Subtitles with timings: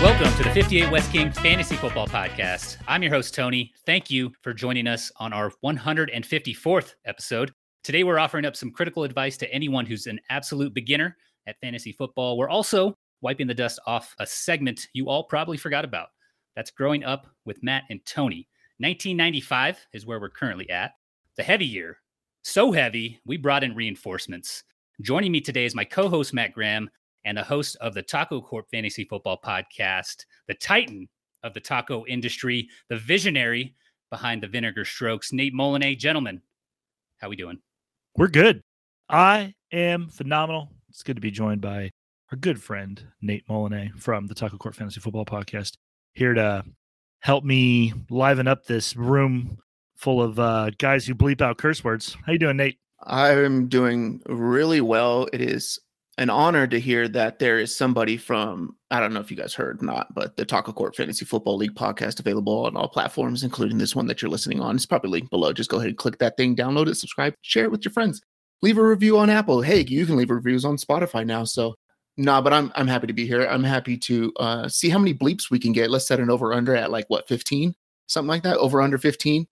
[0.00, 2.76] Welcome to the 58 West King Fantasy Football Podcast.
[2.86, 3.72] I'm your host, Tony.
[3.86, 7.52] Thank you for joining us on our 154th episode.
[7.82, 11.16] Today, we're offering up some critical advice to anyone who's an absolute beginner
[11.48, 12.38] at fantasy football.
[12.38, 16.08] We're also wiping the dust off a segment you all probably forgot about.
[16.56, 18.48] That's Growing Up with Mat and Tony.
[18.78, 20.92] 1995 is where we're currently at.
[21.36, 21.98] The heavy year.
[22.42, 24.64] So heavy, we brought in reinforcements.
[25.00, 26.88] Joining me today is my co host, Mat Graham,
[27.24, 31.08] and the host of the TacoCorp Fantasy Football Podcast, the titan
[31.42, 33.74] of the taco industry, the visionary
[34.10, 35.98] behind the Vinegar Strokes, Nate Molinet.
[35.98, 36.40] Gentlemen,
[37.18, 37.58] how we doing?
[38.16, 38.62] We're good.
[39.08, 40.72] I am phenomenal.
[40.88, 41.90] It's good to be joined by
[42.30, 45.76] our good friend Nate Molinet from the TacoCorp Fantasy Football Podcast,
[46.12, 46.62] here to
[47.20, 49.58] help me liven up this room
[49.96, 52.16] full of uh, guys who bleep out curse words.
[52.26, 52.78] How you doing, Nate?
[53.04, 55.26] I'm doing really well.
[55.32, 55.78] It is
[56.18, 59.54] an honor to hear that there is somebody from I don't know if you guys
[59.54, 63.94] heard not, but the TacoCorp Fantasy Football League podcast available on all platforms, including this
[63.96, 64.76] one that you're listening on.
[64.76, 65.52] It's probably linked below.
[65.52, 68.20] Just go ahead and click that thing, download it, subscribe, share it with your friends.
[68.60, 69.62] Leave a review on Apple.
[69.62, 71.44] Hey, you can leave reviews on Spotify now.
[71.44, 71.74] So
[72.18, 73.46] no, but I'm I'm happy to be here.
[73.46, 75.90] I'm happy to uh, see how many bleeps we can get.
[75.90, 77.74] Let's set an over under at like what 15,
[78.06, 78.58] something like that.
[78.58, 79.46] Over under 15.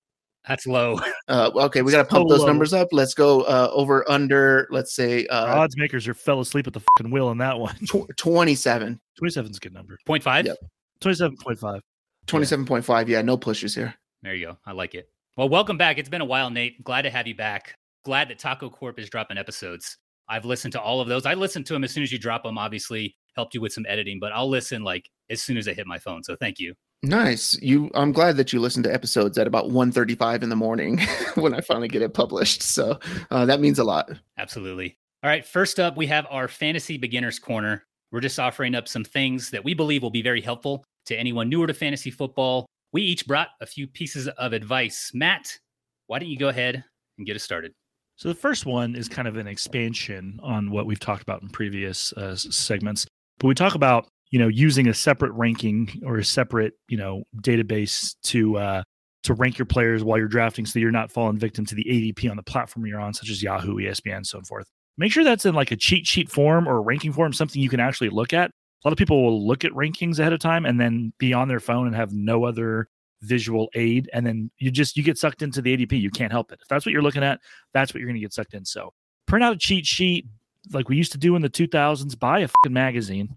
[0.46, 1.00] That's low.
[1.28, 2.46] Uh, okay, we got to pump So those low.
[2.46, 2.86] numbers up.
[2.92, 4.68] Let's go uh, over under.
[4.70, 7.74] Let's say uh, odds makers are fell asleep at the fucking wheel on that one.
[7.84, 9.00] tw- 27.
[9.18, 9.98] 27 is a good number.
[10.06, 10.46] Point five.
[10.46, 10.56] Yep.
[11.00, 11.80] 27.5.
[12.28, 13.08] 27.5.
[13.08, 13.92] Yeah, no pushes here.
[14.22, 14.58] There you go.
[14.64, 15.08] I like it.
[15.36, 15.98] Well, welcome back.
[15.98, 16.82] It's been a while, Nate.
[16.84, 17.74] Glad to have you back.
[18.04, 19.98] Glad that TacoCorp is dropping episodes.
[20.28, 21.26] I've listened to all of those.
[21.26, 22.58] I listened to them as soon as you drop them.
[22.58, 25.86] Obviously, helped you with some editing, but I'll listen like as soon as I hit
[25.86, 26.24] my phone.
[26.24, 26.74] So thank you.
[27.02, 27.56] Nice.
[27.60, 31.00] You I'm glad that you listen to episodes at about 1:35 in the morning
[31.34, 32.62] when I finally get it published.
[32.62, 32.98] So
[33.30, 34.10] uh, that means a lot.
[34.38, 34.98] Absolutely.
[35.22, 35.44] All right.
[35.44, 37.84] First up, we have our fantasy beginners corner.
[38.12, 41.48] We're just offering up some things that we believe will be very helpful to anyone
[41.48, 42.66] newer to fantasy football.
[42.92, 45.10] We each brought a few pieces of advice.
[45.12, 45.58] Mat,
[46.06, 46.84] why don't you go ahead
[47.18, 47.72] and get us started?
[48.16, 51.48] So the first one is kind of an expansion on what we've talked about in
[51.50, 53.06] previous uh, segments.
[53.38, 57.24] But we talk about you know using a separate ranking or a separate you know
[57.42, 58.82] database to uh,
[59.24, 62.30] to rank your players while you're drafting, so you're not falling victim to the ADP
[62.30, 64.66] on the platform you're on, such as Yahoo, ESPN, so forth.
[64.96, 67.68] Make sure that's in like a cheat sheet form or a ranking form, something you
[67.68, 68.50] can actually look at.
[68.50, 71.48] A lot of people will look at rankings ahead of time and then be on
[71.48, 72.88] their phone and have no other
[73.22, 76.52] visual aid and then you just you get sucked into the ADP you can't help
[76.52, 77.40] it if that's what you're looking at
[77.72, 78.92] that's what you're going to get sucked in so
[79.26, 80.26] print out a cheat sheet
[80.72, 83.36] like we used to do in the 2000s buy a fucking magazine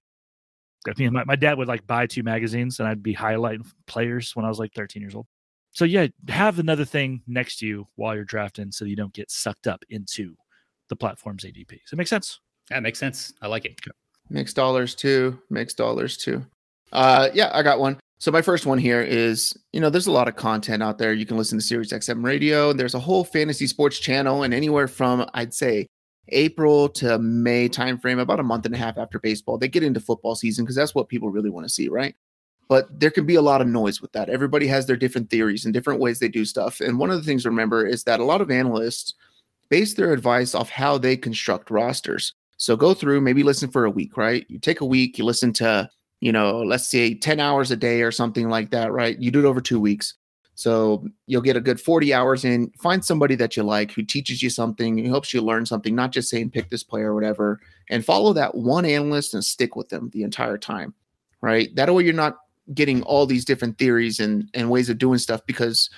[0.88, 4.35] I mean, my, my dad would like buy two magazines and I'd be highlighting players
[4.35, 5.28] when I was like 13 years old.
[5.72, 9.29] So yeah, have another thing next to you while you're drafting so you don't get
[9.29, 10.35] sucked up into
[10.90, 11.69] the platform's ADP.
[11.69, 12.40] Does that make sense?
[12.69, 13.34] That makes sense.
[13.41, 13.79] I like it.
[14.29, 15.40] Mixed dollars too.
[15.50, 16.46] Mixed dollars too.
[16.91, 18.00] Uh, yeah, I got one.
[18.19, 21.13] So my first one here is, you know, there's a lot of content out there.
[21.13, 22.72] You can listen to Sirius XM Radio.
[22.72, 25.88] And there's a whole fantasy sports channel, and anywhere from I'd say
[26.28, 30.02] April to May timeframe, about a month and a half after baseball, they get into
[30.02, 32.13] football season because that's what people really want to see, right?
[32.68, 34.29] But there can be a lot of noise with that.
[34.29, 36.81] Everybody has their different theories and different ways they do stuff.
[36.81, 39.16] And one of the things to remember is that a lot of analysts
[39.69, 42.34] base their advice off how they construct rosters.
[42.58, 44.46] So go through, maybe listen for a week, right?
[44.50, 45.90] You take a week, you listen to,
[46.22, 49.18] you know, let's say 10 hours a day or something like that, right?
[49.19, 50.16] You do it over two weeks.
[50.56, 52.69] So you'll get a good 40 hours in.
[52.72, 56.12] Find somebody that you like who teaches you something, who helps you learn something, not
[56.12, 59.88] just saying pick this player or whatever, and follow that one analyst and stick with
[59.88, 60.94] them the entire time,
[61.40, 61.74] right?
[61.75, 62.40] That way you're not
[62.74, 65.90] getting all these different theories and, and ways of doing stuff because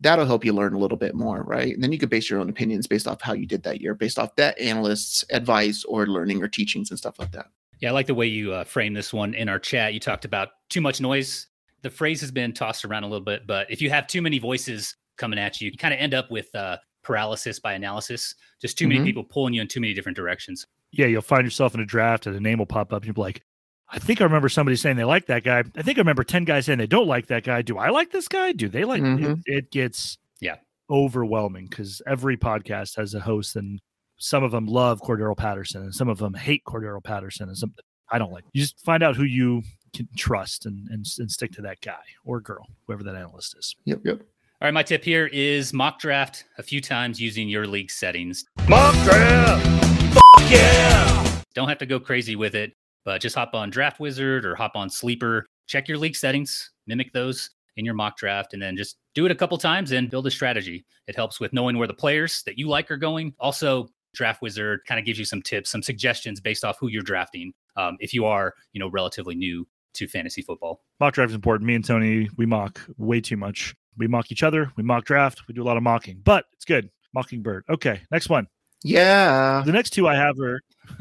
[0.00, 1.72] that'll help you learn a little bit more, right?
[1.72, 3.94] And then you could base your own opinions based off how you did that year,
[3.94, 7.46] based off that analyst's advice or learning or teachings and stuff like that.
[7.80, 9.94] Yeah, I like the way you uh, frame this one in our chat.
[9.94, 11.46] You talked about too much noise.
[11.82, 14.38] The phrase has been tossed around a little bit, but if you have too many
[14.38, 18.34] voices coming at you, you kind of end up with uh, paralysis by analysis.
[18.60, 19.04] Just too many Mhm.
[19.04, 20.66] people pulling you in too many different directions.
[20.92, 23.14] Yeah, you'll find yourself in a draft and a name will pop up and you'll
[23.14, 23.42] be like,
[23.88, 25.64] I think I remember somebody saying they like that guy.
[25.74, 27.62] I think I remember 10 guys saying they don't like that guy.
[27.62, 28.52] Do I like this guy?
[28.52, 29.42] Do they like it, Mhm.
[29.46, 30.56] it gets Yeah.
[30.90, 33.80] overwhelming because every podcast has a host and
[34.20, 37.74] some of them love Cordarrelle Patterson and some of them hate Cordarrelle Patterson and some
[38.10, 38.44] I don't like.
[38.52, 39.62] You just find out who you
[39.94, 43.74] can trust and, and, and stick to that guy or girl, whoever that analyst is.
[43.84, 44.20] Yep, yep.
[44.20, 48.44] All right, my tip here is mock draft a few times using your league settings.
[48.68, 50.20] Mock draft.
[50.50, 51.42] yeah.
[51.54, 52.74] Don't have to go crazy with it,
[53.04, 55.46] but just hop on Draft Wizard or hop on Sleeper.
[55.66, 59.32] check your league settings, mimic those in your mock draft, and then just do it
[59.32, 60.84] a couple times and build a strategy.
[61.06, 63.32] It helps with knowing where the players that you like are going.
[63.40, 67.02] Also, Draft Wizard kind of gives you some tips, some suggestions based off who you're
[67.02, 67.52] drafting.
[67.76, 70.82] Um, if you are, you know, relatively new to fantasy football.
[70.98, 71.66] Mock draft is important.
[71.66, 73.74] Me and Tony, we mock way too much.
[73.96, 74.72] We mock each other.
[74.76, 75.42] We mock draft.
[75.48, 76.90] We do a lot of mocking, but it's good.
[77.12, 77.64] Mockingbird.
[77.68, 78.46] Okay, next one.
[78.82, 79.62] Yeah.
[79.64, 80.60] The next two I have are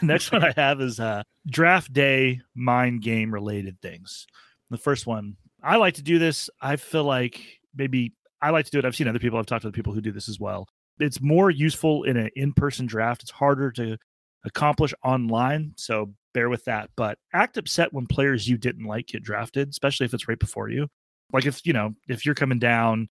[0.00, 4.26] the next one I have is uh draft day mind game related things.
[4.70, 6.48] The first one, I like to do this.
[6.60, 7.40] I feel like
[7.76, 8.84] maybe I like to do it.
[8.84, 10.68] I've seen other people, I've talked to other people who do this as well.
[10.98, 13.22] It's more useful in an in-person draft.
[13.22, 13.96] It's harder to
[14.44, 16.90] accomplish online, so bear with that.
[16.96, 20.68] But act upset when players you didn't like get drafted, especially if it's right before
[20.68, 20.88] you.
[21.32, 23.08] Like if you know, if you're coming down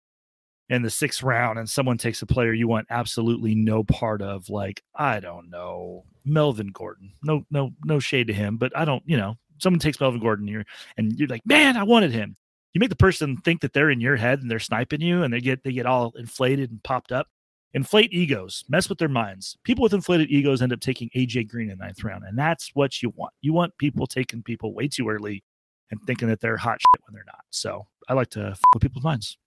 [0.69, 4.49] in the sixth round and someone takes a player you want absolutely no part of,
[4.49, 7.13] like, I don't know, Melvin Gordon.
[7.23, 10.47] No, no, no shade to him, but I don't, you know, someone takes Melvin Gordon
[10.47, 10.65] here
[10.97, 12.35] and you're like, man, I wanted him.
[12.73, 15.33] You make the person think that they're in your head and they're sniping you and
[15.33, 17.27] they get they get all inflated and popped up.
[17.73, 19.57] Inflate egos, mess with their minds.
[19.63, 22.71] People with inflated egos end up taking AJ Green in the ninth round, and that's
[22.73, 23.33] what you want.
[23.41, 25.43] You want people taking people way too early
[25.91, 27.43] and thinking that they're hot shit when they're not.
[27.49, 29.37] So I like to f- with people's minds.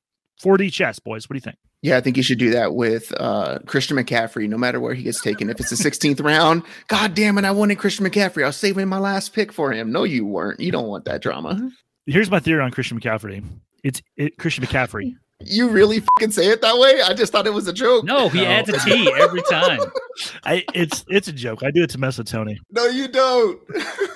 [0.42, 1.28] 4D chess, boys.
[1.28, 1.56] What do you think?
[1.82, 5.02] Yeah, I think you should do that with uh, Christian McCaffrey, no matter where he
[5.02, 5.48] gets taken.
[5.48, 8.42] If it's the 16th round, God damn it, I wanted Christian McCaffrey.
[8.42, 9.90] I was saving my last pick for him.
[9.90, 10.60] No, you weren't.
[10.60, 11.70] You don't want that drama.
[12.06, 13.42] Here's my theory on Christian McCaffrey.
[13.82, 15.14] It's it, Christian McCaffrey.
[15.42, 17.00] You really fucking say it that way?
[17.02, 18.04] I just thought it was a joke.
[18.04, 18.46] No, he No.
[18.46, 19.80] adds a T every time.
[20.44, 21.62] I it's it's a joke.
[21.62, 22.58] I do it to mess with Tony.
[22.70, 23.58] No, you don't.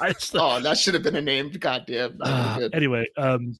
[0.00, 1.50] I just, oh, that should have been a name.
[1.50, 2.16] God damn.
[2.18, 2.74] Not Ah, good.
[2.74, 3.56] anyway, um,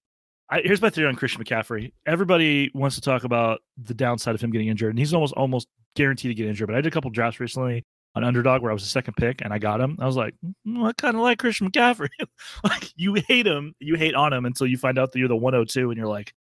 [0.51, 1.93] I, here's my theory on Christian McCaffrey.
[2.07, 5.67] Everybody wants to talk about the downside of him getting injured, and he's almost almost
[5.97, 6.67] guaranteed to get injured.
[6.69, 7.83] But I did a couple drafts recently
[8.15, 9.97] on underdog where I was the second pick and I got him.
[10.01, 10.35] I was like,
[10.67, 12.11] "Mm, I kind of like Christian McCaffrey.
[12.65, 15.35] like you hate him, you hate on him until you find out that you're the
[15.35, 16.33] 102, and you're like,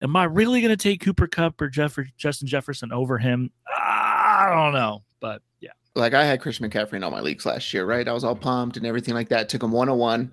[0.00, 3.50] Am I really going to take Cooper Kupp or Jeff- Justin Jefferson over him?
[3.76, 5.72] I don't know, but yeah.
[5.94, 8.06] like I had Christian McCaffrey in all my leagues last year, right?
[8.06, 9.48] I was all pumped and everything like that.
[9.48, 10.32] Took him 101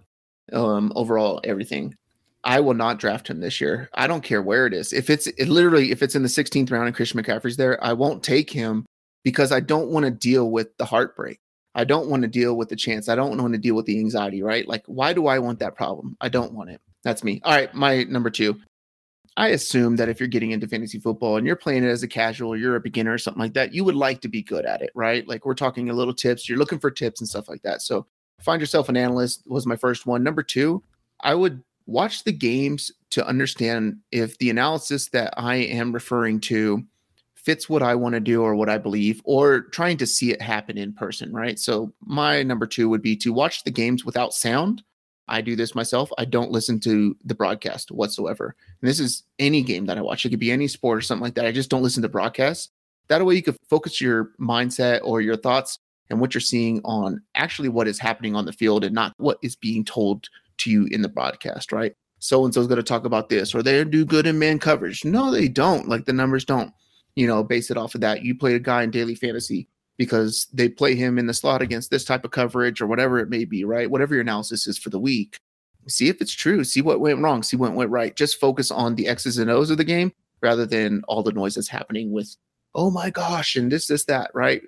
[0.54, 1.96] um overall everything.
[2.44, 3.90] I will not draft him this year.
[3.96, 4.94] I don't care where it is.
[4.94, 7.94] If it's it literally if it's in the 16th round and Christian McCaffrey's there, I
[7.94, 8.86] won't take him
[9.24, 11.40] because I don't want to deal with the heartbreak.
[11.74, 13.10] I don't want to deal with the chance.
[13.10, 14.68] I don't want to deal with the anxiety, right?
[14.68, 16.16] Like why do I want that problem?
[16.22, 16.80] I don't want it.
[17.04, 17.42] That's me.
[17.44, 18.56] All right, my number 2.
[19.38, 22.08] I assume that if you're getting into fantasy football and you're playing it as a
[22.08, 24.82] casual, you're a beginner or something like that, you would like to be good at
[24.82, 25.28] it, right?
[25.28, 27.82] Like we're talking a little tips, you're looking for tips and stuff like that.
[27.82, 28.06] So
[28.40, 30.24] find yourself an analyst was my first one.
[30.24, 30.82] Number two,
[31.22, 36.84] I would watch the games to understand if the analysis that I am referring to
[37.36, 40.42] fits what I want to do or what I believe, or trying to see it
[40.42, 41.60] happen in person, right?
[41.60, 44.82] So my number two would be to watch the games without sound.
[45.28, 46.12] I do this myself.
[46.18, 48.56] I don't listen to the broadcast whatsoever.
[48.82, 50.26] And this is any game that I watch.
[50.26, 51.46] It could be any sport or something like that.
[51.46, 52.70] I just don't listen to broadcasts.
[53.08, 55.80] That way you could focus your mindset or your thoughts
[56.10, 59.38] and what you're seeing on actually what is happening on the field and not what
[59.42, 60.28] is being told
[60.58, 61.96] to you in the broadcast, right?
[62.20, 65.06] So and so's going to talk about this or they do good in man coverage.
[65.06, 65.88] No, they don't.
[65.88, 66.72] Like the numbers don't,
[67.16, 68.24] you know, base it off of that.
[68.24, 71.90] You play a guy in daily fantasy because they play him in the slot against
[71.90, 73.90] this type of coverage or whatever it may be, right?
[73.90, 75.40] Whatever your analysis is for the week.
[75.88, 76.64] See if it's true.
[76.64, 77.44] See what went wrong.
[77.44, 78.16] See what went right.
[78.16, 80.12] Just focus on the X's and O's of the game
[80.42, 82.36] rather than all the noise that's happening with,
[82.74, 84.62] oh my gosh, and this, this, that, right?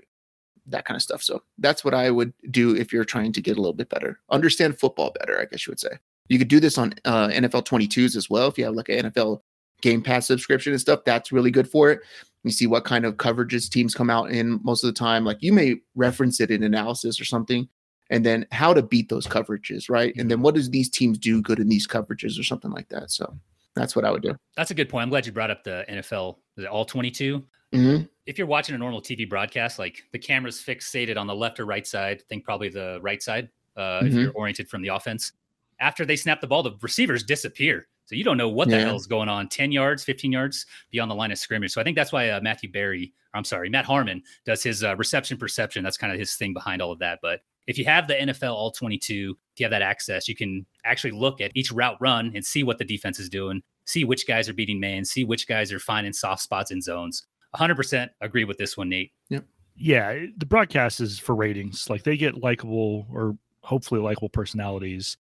[0.67, 1.24] That kind of stuff.
[1.24, 4.19] So that's what I would do if you're trying to get a little bit better.
[4.29, 5.98] Understand football better, I guess you would say.
[6.29, 8.48] You could do this on uh, NFL 22s as well.
[8.48, 9.41] If you have like an NFL
[9.81, 12.01] Game Pass subscription and stuff, that's really good for it.
[12.44, 15.25] You see what kind of coverages teams come out in most of the time.
[15.25, 17.67] Like you may reference it in analysis or something,
[18.10, 20.13] and then how to beat those coverages, right?
[20.17, 23.12] And then what does these teams do good in these coverages or something like that.
[23.12, 23.38] So
[23.75, 24.36] that's what I would do.
[24.56, 25.03] That's a good point.
[25.03, 27.44] I'm glad you brought up the NFL, the all 22.
[27.74, 31.60] hmm If you're watching a normal TV broadcast, like the camera's fixated on the left
[31.60, 34.22] or right side, I think probably the right side uh, if Mhm.
[34.24, 35.34] you're oriented from the offense.
[35.79, 37.88] After they snap the ball, the receivers disappear.
[38.08, 38.86] So you don't know what the Yeah.
[38.86, 41.72] hell is going on 10 yards, 15 yards beyond the line of scrimmage.
[41.72, 44.96] So I think that's why uh, Matthew Berry, I'm sorry, Matt Harmon does his uh,
[44.96, 45.84] reception perception.
[45.84, 47.20] That's kind of his thing behind all of that.
[47.22, 50.66] But if you have the NFL All 22, if you have that access, you can
[50.86, 54.26] actually look at each route run and see what the defense is doing, see which
[54.26, 57.28] guys are beating man, see which guys are finding soft spots in zones.
[57.56, 59.12] 100% agree with this one, Nate.
[59.30, 59.44] Yep.
[59.76, 61.90] yeah, the broadcast is for ratings.
[61.90, 65.18] Like they get likable or hopefully likable personalities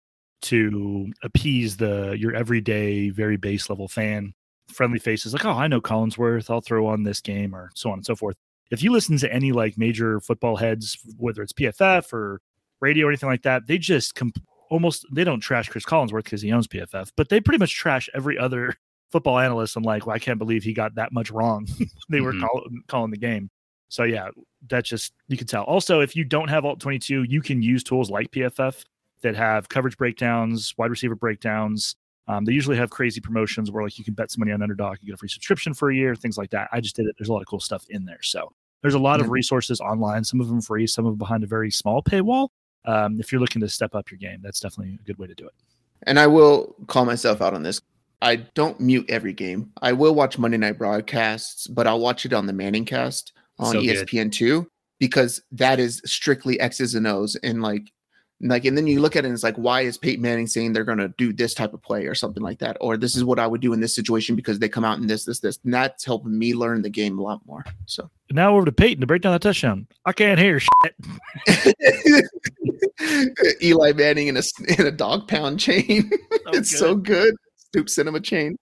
[0.42, 4.32] to appease the your everyday, very base level fan.
[4.68, 6.49] Friendly faces like, oh, I know Collinsworth.
[6.49, 8.37] I'll throw on this game or so on and so forth.
[8.70, 12.40] If you listen to any like major football heads, whether it's PFF or
[12.80, 14.32] radio or anything like that, they just com-
[14.70, 18.09] almost they don't trash Chris Collinsworth because he owns PFF, but they pretty much trash
[18.14, 18.75] every other
[19.11, 19.76] football analyst.
[19.76, 21.66] I'm like, well, I can't believe he got that much wrong.
[22.09, 22.42] they were Mhm.
[22.42, 23.50] call, calling the game.
[23.88, 24.28] So yeah,
[24.68, 25.64] that just you can tell.
[25.64, 28.85] Also, if you don't have All 22, you can use tools like PFF
[29.23, 31.97] that have coverage breakdowns, wide receiver breakdowns.
[32.29, 34.99] Um, they usually have crazy promotions where like you can bet some money on underdog,
[35.00, 36.69] you get a free subscription for a year, things like that.
[36.73, 37.17] I just did it.
[37.19, 38.23] There's a lot of cool stuff in there.
[38.23, 41.45] So there's a lot of resources online, some of them free, some of them behind
[41.45, 42.49] a very small paywall.
[42.87, 45.35] Um, if you're looking to step up your game, that's definitely a good way to
[45.35, 45.53] do it.
[46.05, 47.81] And I will call myself out on this.
[48.23, 49.71] I don't mute every game.
[49.83, 53.73] I will watch Monday night broadcasts, but I'll watch it on the Manning cast on
[53.73, 53.81] So.
[53.81, 54.67] ESPN2
[54.99, 57.35] because that is strictly X's and O's.
[57.37, 57.91] And like,
[58.42, 60.73] like, and then you look at it and it's like, why is Peyton Manning saying
[60.73, 62.78] they're going to do this type of play or something like that?
[62.80, 65.06] Or this is what I would do in this situation because they come out in
[65.06, 65.59] this, this, this.
[65.64, 67.64] And that's helping me learn the game a lot more.
[67.85, 69.87] So Now over to Peyton to break down the touchdown.
[70.06, 70.94] I can't hear shit.
[73.62, 74.42] Eli Manning in a,
[74.78, 76.11] in a dog pound chain.
[76.49, 77.35] it's so good.
[77.56, 78.56] Stoop Cinema chain.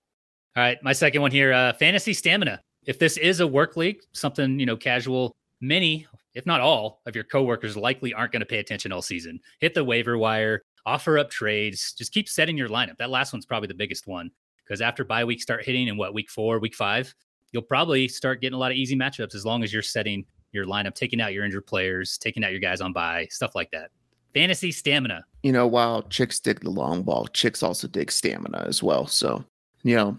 [0.57, 2.61] All right, my second one here, uh, fantasy stamina.
[2.85, 6.07] If this is a work league, something you know, casual, many,
[6.39, 9.41] if not all, of your coworkers likely aren't going to pay attention all season.
[9.59, 12.97] Hit the waiver wire, offer up trades, just keep setting your lineup.
[12.97, 14.31] That last one's probably the biggest one
[14.65, 17.13] because after bye week start hitting in what week four, week five,
[17.51, 20.65] you'll probably start getting a lot of easy matchups as long as you're setting your
[20.65, 23.91] lineup, taking out your injured players, taking out your guys on bye, stuff like that.
[24.33, 25.25] Fantasy stamina.
[25.43, 29.09] you know, while chicks dig the long ball, chicks also dig stamina as well.
[29.09, 29.45] So,
[29.83, 30.17] you know,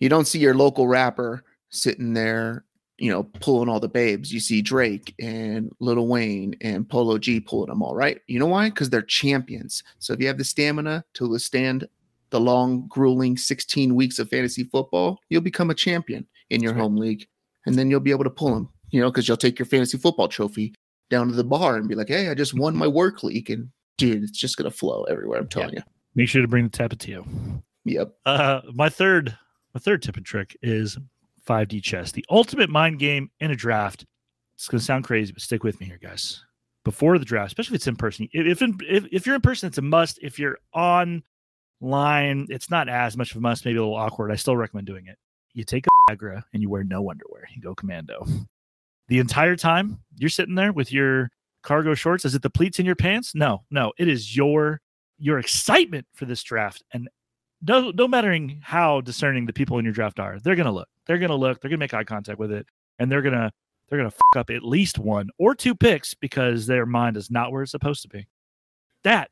[0.00, 2.64] you don't see your local rapper sitting there,
[3.00, 4.32] you know, pulling all the babes.
[4.32, 8.20] You see Drake and Lil Wayne and Polo G pulling them all, right?
[8.26, 8.68] You know why?
[8.68, 9.82] Because they're champions.
[9.98, 11.88] So if you have the stamina to withstand
[12.28, 16.80] the long, grueling 16 weeks of fantasy football, you'll become a champion in your right.
[16.82, 17.26] home league.
[17.64, 19.96] And then you'll be able to pull them, you know, because you'll take your fantasy
[19.96, 20.74] football trophy
[21.08, 23.48] down to the bar and be like, hey, I just won my work league.
[23.48, 25.40] And dude, it's just gonna flow everywhere.
[25.40, 25.82] I'm telling you.
[26.14, 27.62] Make sure to bring the Tapatio.
[27.84, 28.14] Yep.
[28.26, 29.36] Uh, my third,
[29.74, 30.98] my third tip and trick is
[31.46, 34.06] 5D chess, the ultimate mind game in a draft.
[34.54, 36.44] It's gonna sound crazy, but stick with me here, guys.
[36.84, 39.78] Before the draft, especially if it's in person, if if, if you're in person, it's
[39.78, 40.18] a must.
[40.22, 43.64] If you're online, it's not as much of a must.
[43.64, 44.32] Maybe a little awkward.
[44.32, 45.18] I still recommend doing it.
[45.52, 47.46] You take a Viagra and you wear no underwear.
[47.54, 48.26] You go commando.
[49.08, 51.30] The entire time you're sitting there with your
[51.62, 52.24] cargo shorts.
[52.24, 53.34] Is it the pleats in your pants?
[53.34, 53.92] No, no.
[53.98, 54.80] It is your
[55.18, 57.08] your excitement for this draft and
[57.62, 60.88] no no mattering how discerning the people in your draft are they're gonna look.
[61.06, 62.66] They're gonna look they're gonna make eye contact with it
[62.98, 63.52] and they're gonna
[63.88, 67.52] they're gonna fuck up at least one or two picks because their mind is not
[67.52, 68.26] where it's supposed to be.
[69.04, 69.30] That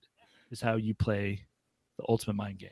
[0.50, 1.46] is how you play
[1.98, 2.70] the ultimate mind game.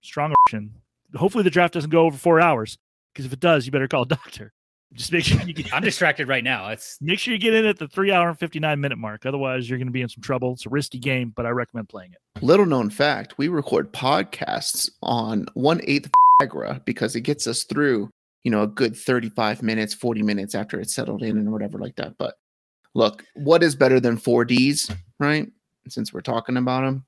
[0.00, 0.74] Strong option.
[1.14, 2.78] Hopefully the draft doesn't go over four hours
[3.12, 4.52] because if it does you better call a doctor
[4.94, 6.68] just make sure you get I'm distracted right now.
[6.68, 9.68] It's make sure you get in at the three hour and 59 minute mark otherwise
[9.68, 12.12] you're going to be in some trouble it's a risky game but i recommend playing
[12.12, 16.08] it Little known fact: we record podcasts on one eighth
[16.40, 18.10] Viagra because it gets us through,
[18.44, 21.96] you know, a good thirty-five minutes, forty minutes after it's settled in and whatever like
[21.96, 22.16] that.
[22.16, 22.34] But
[22.94, 25.48] look, what is better than four Ds, right?
[25.88, 27.04] Since we're talking about them,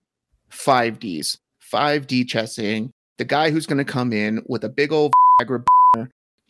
[0.49, 2.93] five Ds, five D chessing.
[3.19, 5.63] The guy who's going to come in with a big old Viagra,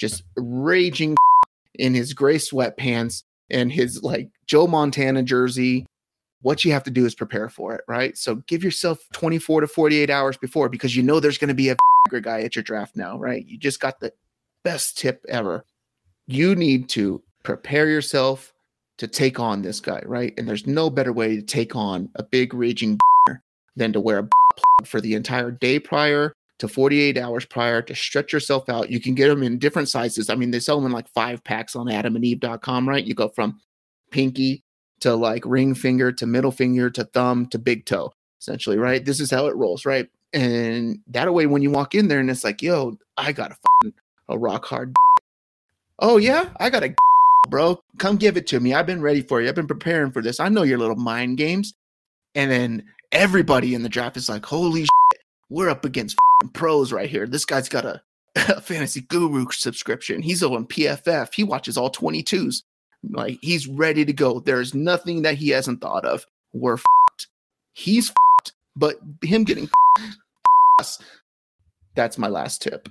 [0.00, 1.16] just raging
[1.74, 5.86] in his gray sweatpants and his like Joe Montana jersey
[6.42, 8.16] what you have to do is prepare for it, right?
[8.16, 11.68] So give yourself 24 to 48 hours before because you know there's going to be
[11.68, 11.76] a
[12.22, 13.46] guy at your draft now, right?
[13.46, 14.12] You just got the
[14.64, 15.64] best tip ever.
[16.26, 18.52] You need to prepare yourself
[18.98, 20.32] to take on this guy, right?
[20.38, 22.98] And there's no better way to take on a big raging
[23.76, 27.94] than to wear a plug for the entire day prior to 48 hours prior to
[27.94, 28.90] stretch yourself out.
[28.90, 30.30] You can get them in different sizes.
[30.30, 33.04] I mean, they sell them in like five packs on adamandeve.com, right?
[33.04, 33.60] You go from
[34.10, 34.62] pinky
[35.00, 39.04] to like ring finger to middle finger to thumb to big toe, essentially, right?
[39.04, 40.08] This is how it rolls, right?
[40.34, 43.92] And that way, when you walk in there and it's like, yo, I got a,
[44.28, 44.94] a rock hard.
[45.98, 46.94] Oh, yeah, I got a,
[47.48, 47.82] bro.
[47.98, 48.74] Come give it to me.
[48.74, 49.48] I've been ready for you.
[49.48, 50.40] I've been preparing for this.
[50.40, 51.72] I know your little mind games.
[52.34, 56.16] And then everybody in the draft is like, holy shit, we're up against
[56.52, 57.26] pros right here.
[57.26, 58.02] This guy's got a,
[58.36, 60.22] a fantasy guru subscription.
[60.22, 61.34] He's on PFF.
[61.34, 62.62] He watches all 22s.
[63.08, 64.40] Like he's ready to go.
[64.40, 66.26] There's nothing that he hasn't thought of.
[66.52, 67.28] We're fucked.
[67.72, 69.70] He's fucked, but him getting
[70.78, 70.98] us.
[71.94, 72.88] That's my last tip.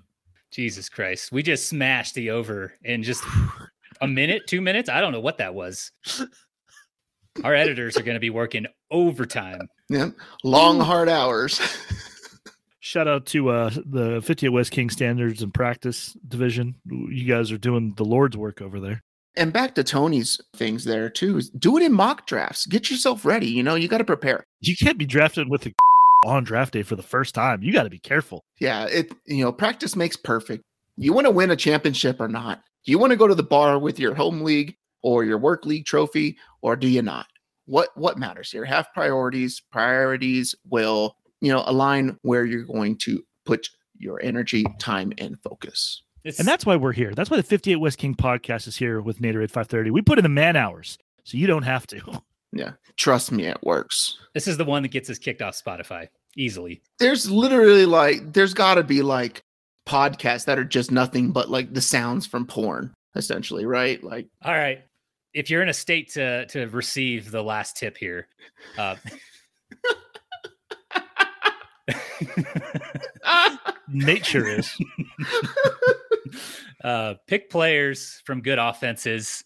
[0.52, 1.32] Jesus Christ.
[1.32, 3.24] We just smashed the over in just
[4.02, 4.90] a minute, two minutes.
[4.90, 5.92] I don't know what that was.
[7.44, 9.70] Our editors are going to be working overtime.
[9.92, 10.12] Yeah,
[10.44, 11.60] long hard hours.
[12.82, 16.76] Shout out to uh, the 50 West King Standards and Practice Division.
[16.90, 19.04] You guys are doing the Lord's work over there.
[19.36, 21.42] and back to Tony's things there too.
[21.58, 22.66] Do it in mock drafts.
[22.66, 23.48] Get yourself ready.
[23.48, 24.44] You know, you got to prepare.
[24.62, 25.74] You can't be drafted with a
[26.26, 27.62] on draft day for the first time.
[27.64, 28.44] You got to be careful.
[28.60, 30.64] Yeah, it you know, practice makes perfect.
[30.98, 32.62] You want to win a championship or not?
[32.86, 35.66] Do you want to go to the bar with your home league or your work
[35.66, 37.26] league trophy, or do you not?
[37.66, 38.66] What what matters here?
[38.66, 39.62] Have priorities.
[39.72, 43.68] Priorities will, you know, align where you're going to put
[43.98, 46.04] your energy, time, and focus.
[46.24, 47.14] It's, And that's why we're here.
[47.14, 49.92] That's why the 58 West King podcast is here with Nader at 530.
[49.92, 52.22] We put in the man hours so you don't have to.
[52.52, 54.18] Yeah, trust me, it works.
[54.34, 56.82] this is the one that gets us kicked off Spotify easily.
[56.98, 59.44] There's literally like there's got to be like
[59.88, 64.04] podcasts that are just nothing but like the sounds from porn, essentially, right?
[64.04, 64.82] Like All right.
[65.36, 68.28] If you're in a state to to receive the last tip here,
[68.80, 68.96] uh,
[73.88, 74.72] Nature is.
[76.84, 79.44] uh, pick players from good offenses.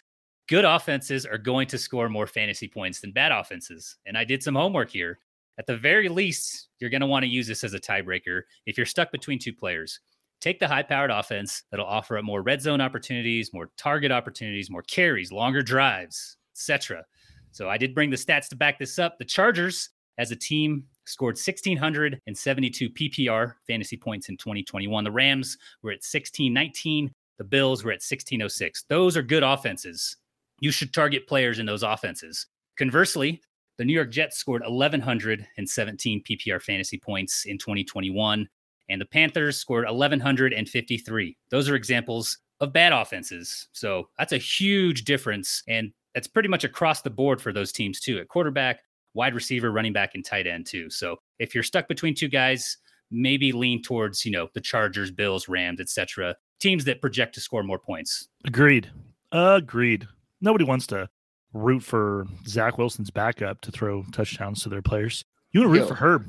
[0.50, 3.98] Good offenses are going to score more fantasy points than bad offenses.
[4.06, 5.20] And I did some homework here.
[5.58, 8.78] At the very least, you're going to want to use this as a tiebreaker if
[8.78, 10.00] you're stuck between two players.
[10.42, 14.70] Take the high powered offense that'll offer up more red zone opportunities, more target opportunities,
[14.70, 17.06] more carries, longer drives, etc.
[17.52, 19.18] So I did bring the stats to back this up.
[19.20, 25.04] The Chargers, as a team, scored 1,672 PPR fantasy points in 2021.
[25.04, 27.12] The Rams were at 1619.
[27.38, 28.86] The Bills were at 1606.
[28.90, 30.18] Those are good offenses.
[30.60, 32.48] You should target players in those offenses.
[32.78, 33.42] Conversely,
[33.78, 38.48] the New York Jets scored 1,117 PPR fantasy points in 2021,
[38.90, 41.38] and the Panthers scored 1,153.
[41.50, 43.68] Those are examples of bad offenses.
[43.74, 45.64] So that's a huge difference.
[45.68, 48.20] And that's pretty much across the board for those teams, too.
[48.20, 48.82] At quarterback,
[49.14, 50.90] wide receiver, running back, and tight end, too.
[50.90, 52.78] So if you're stuck between two guys,
[53.12, 56.36] maybe lean towards, you know, the Chargers, Bills, Rams, etc.
[56.60, 58.28] Teams that project to score more points.
[58.46, 58.90] Agreed.
[59.32, 60.08] Agreed.
[60.42, 61.10] Nobody wants to
[61.54, 65.24] root for Zach Wilson's backup to throw touchdowns to their players.
[65.52, 65.88] You want to root Yo.
[65.88, 66.28] for Herb.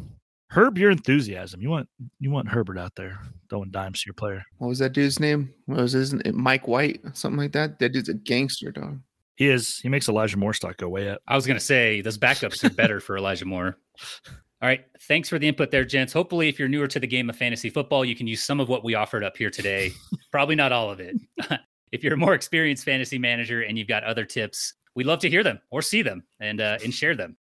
[0.50, 1.60] Herb, your enthusiasm.
[1.60, 1.88] You want
[2.20, 3.18] you want Herbert out there
[3.50, 4.44] throwing dimes to your player.
[4.58, 5.52] what was that dude's name?
[5.66, 6.40] What was his name?
[6.40, 7.78] Mike White, something like that.
[7.80, 9.00] That dude's a gangster, dog.
[9.36, 9.78] He is.
[9.78, 11.20] He makes Elijah Moore stock go way up.
[11.26, 13.78] I was going to say those backups are better for Elijah Moore.
[14.62, 14.84] All right.
[15.02, 16.12] Thanks for the input there, gents.
[16.12, 18.68] Hopefully, if you're newer to the game of fantasy football, you can use some of
[18.68, 19.90] what we offered up here today.
[20.32, 21.16] Probably not all of it.
[21.92, 25.28] if you're a more experienced fantasy manager and you've got other tips, we'd love to
[25.28, 27.36] hear them or see them and uh, and share them.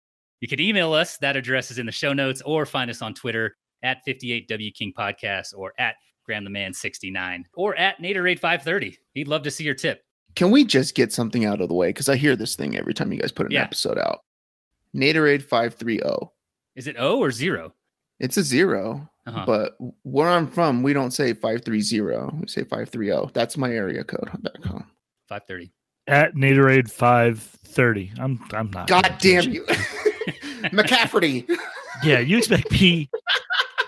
[0.40, 1.16] You can email us.
[1.16, 4.92] That address is in the show notes, or find us on Twitter at 58W King
[4.96, 8.96] Podcast or at Graham the Man 69 or at Naderade 530.
[9.14, 10.04] He'd love to see your tip.
[10.38, 11.88] Can we just get something out of the way?
[11.88, 13.62] Because I hear this thing every time you guys put an Yeah.
[13.64, 14.20] episode out.
[14.94, 16.30] Naderade 530.
[16.76, 17.74] Is it O or zero?
[18.20, 19.42] It's a 0 Uh-huh.
[19.44, 22.40] but where I'm from, we don't say 530.
[22.40, 23.32] We say 530.
[23.34, 24.84] That's my area code back home.
[25.28, 25.72] 530.
[26.06, 28.12] At Naderade five thirty.
[28.20, 28.86] I'm I'm not.
[28.86, 29.64] God damn you.
[30.72, 31.46] McCafferty.
[32.04, 33.10] Yeah, you expect me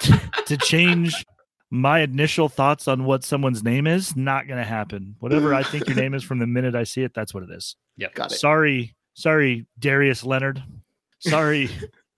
[0.00, 1.24] to, to change
[1.70, 4.16] my initial thoughts on what someone's name is?
[4.16, 5.16] Not gonna happen.
[5.20, 7.50] Whatever I think your name is from the minute I see it, that's what it
[7.50, 7.76] is.
[7.96, 8.14] Yep.
[8.14, 8.36] Got it.
[8.36, 10.62] Sorry, sorry, Darius Leonard.
[11.22, 11.68] Sorry,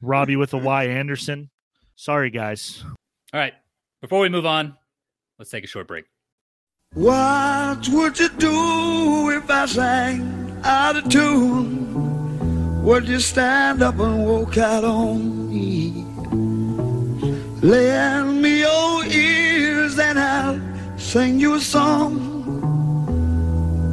[0.01, 1.51] Robbie with a Y Anderson.
[1.97, 2.85] Sorry, guys.
[3.33, 3.53] All right.
[4.01, 4.77] Before we move on,
[5.41, 6.05] let's take a short break.
[6.95, 12.83] What would you do if I sang out of tune?
[12.85, 16.05] Would you stand up and walk out on me?
[17.61, 19.42] Lend me your ears and I'll
[21.13, 22.17] sing you a song.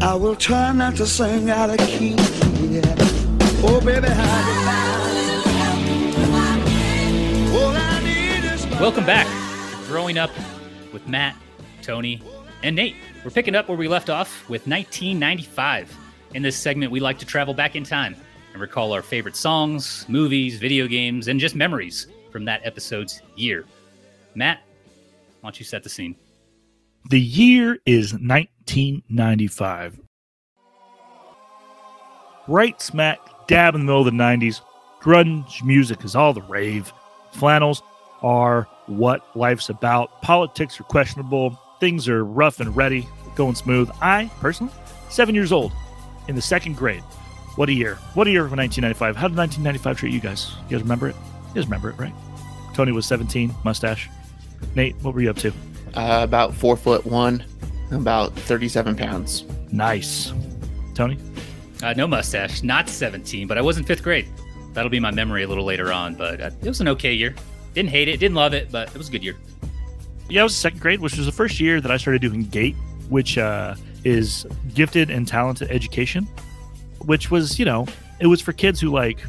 [0.01, 2.15] I will try not to sing out of key.
[2.61, 2.95] Yeah.
[3.61, 4.07] Oh, baby,
[8.79, 9.27] Welcome back
[9.87, 10.29] Growing Up
[10.93, 11.35] with Mat,
[11.81, 12.21] Tony,
[12.63, 12.95] and Nate.
[13.25, 15.93] We're picking up where we left off with 1995.
[16.35, 18.15] In this segment, we like to travel back in time
[18.53, 23.65] and recall our favorite songs, movies, video games, and just memories from that episode's year.
[24.35, 24.61] Mat,
[25.41, 26.15] why don't you set the scene?
[27.09, 29.99] The year is 1995.
[32.47, 33.17] Right smack
[33.47, 34.61] dab in the middle of the 90s,
[35.01, 36.93] grunge music is all the rave.
[37.31, 37.81] Flannels
[38.21, 40.21] are what life's about.
[40.21, 41.59] Politics are questionable.
[41.79, 43.89] Things are rough and ready, going smooth.
[44.03, 44.71] I, personally,
[45.09, 45.71] seven years old
[46.27, 47.01] in the second grade.
[47.55, 47.95] What a year.
[48.13, 49.15] What a year for 1995.
[49.15, 50.51] How did 1995 treat you guys?
[50.69, 51.15] You guys remember it?
[51.47, 52.13] You guys remember it, right?
[52.75, 54.07] Tony was 17, mustache.
[54.75, 55.51] Nate, what were you up to?
[55.99, 57.43] Uh, about four foot one,
[57.91, 59.43] about 37 pounds.
[59.69, 60.31] Nice.
[60.95, 61.17] Tony?
[61.83, 64.25] Uh, no mustache, not 17, but I was in fifth grade.
[64.71, 67.35] That'll be my memory a little later on, but uh, it was an okay year.
[67.73, 69.35] Didn't hate it, didn't love it, but it was a good year.
[70.29, 72.77] Yeah, I was second grade, which was the first year that I started doing GATE,
[73.09, 76.29] which uh, is gifted and talented education,
[76.99, 77.85] which was, you know,
[78.21, 79.19] it was for kids who like,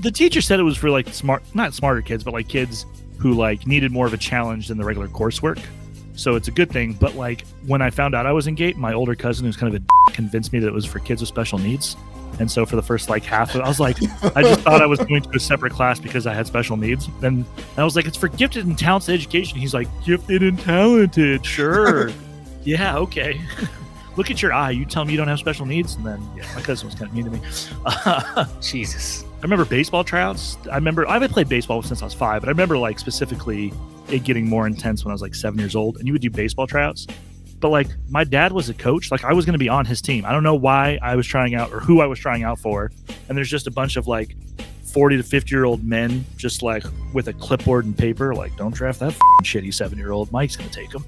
[0.00, 2.86] the teacher said it was for like smart, not smarter kids, but like kids
[3.18, 5.60] who like needed more of a challenge than the regular coursework.
[6.18, 6.94] So it's a good thing.
[6.94, 9.72] But like when I found out I was in GATE, my older cousin, who's kind
[9.72, 11.96] of a d- convinced me that it was for kids with special needs.
[12.40, 13.96] And so for the first like half of it, I was like,
[14.36, 17.08] I just thought I was going to a separate class because I had special needs.
[17.22, 17.44] And
[17.76, 19.58] I was like, it's for gifted and talented education.
[19.58, 22.10] He's like, gifted and talented, sure.
[22.64, 23.40] yeah, okay.
[24.16, 24.70] Look at your eye.
[24.72, 27.08] You tell me you don't have special needs, and then yeah, my cousin was kind
[27.08, 27.40] of mean to me.
[28.60, 29.22] Jesus.
[29.38, 30.58] I remember baseball tryouts.
[30.68, 33.72] I remember I haven't played baseball since I was five, but I remember like specifically
[34.10, 36.30] it getting more intense when I was like seven years old, and you would do
[36.30, 37.06] baseball tryouts.
[37.60, 40.00] But like my dad was a coach, like I was going to be on his
[40.00, 40.24] team.
[40.24, 42.90] I don't know why I was trying out or who I was trying out for,
[43.28, 44.36] and there's just a bunch of like
[44.92, 48.74] 40 to 50 year old men just like with a clipboard and paper, like don't
[48.74, 50.30] draft that shitty seven year old.
[50.32, 51.04] Mike's going to take him.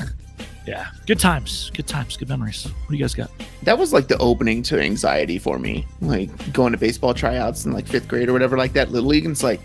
[0.66, 2.64] yeah, good times, good times, good memories.
[2.64, 3.30] What do you guys got?
[3.62, 5.86] That was like the opening to anxiety for me.
[6.00, 9.24] Like going to baseball tryouts in like fifth grade or whatever, like that little league.
[9.24, 9.60] And it's like,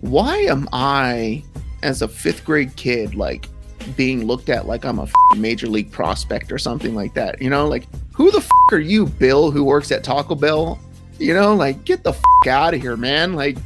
[0.00, 1.42] why am I,
[1.82, 3.48] as a fifth grade kid, like
[3.96, 7.40] being looked at like I'm a major league prospect or something like that?
[7.40, 10.78] You know, like who the are you, Bill, who works at Taco Bell?
[11.18, 12.14] You know, like get the
[12.48, 13.34] out of here, man.
[13.34, 13.58] Like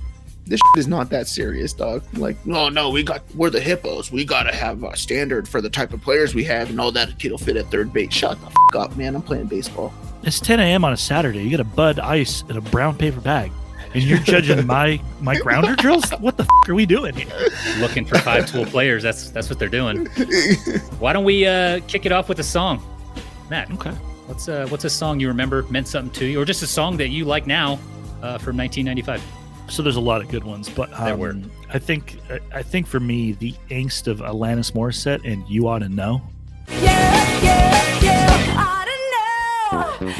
[0.46, 2.02] this is not that serious, dog.
[2.14, 4.10] Like, no, no, we got we're the hippos.
[4.10, 7.18] We gotta have a standard for the type of players we have, and all that
[7.18, 8.12] kid'll fit at third base.
[8.12, 9.14] Shut the up, man.
[9.14, 9.92] I'm playing baseball.
[10.24, 10.84] It's 10 a.m.
[10.84, 11.42] on a Saturday.
[11.42, 13.52] You get a Bud Ice in a brown paper bag,
[13.94, 16.10] and you're judging my my grounder drills.
[16.20, 17.48] What the f- are we doing here?
[17.78, 19.02] Looking for five tool players.
[19.02, 20.06] That's that's what they're doing.
[20.98, 22.82] Why don't we uh, kick it off with a song?
[23.50, 23.90] Mat, Okay.
[24.26, 26.96] what's uh, what's a song you remember meant something to you, or just a song
[26.98, 27.74] that you like now
[28.22, 29.22] uh, from 1995?
[29.68, 31.36] So there's a lot of good ones, but um, There were.
[31.72, 35.78] I think I- I think for me the angst of Alanis Morissette and You Ought
[35.80, 36.20] to Know
[36.68, 40.14] Yeah, yeah, yeah, I don't know.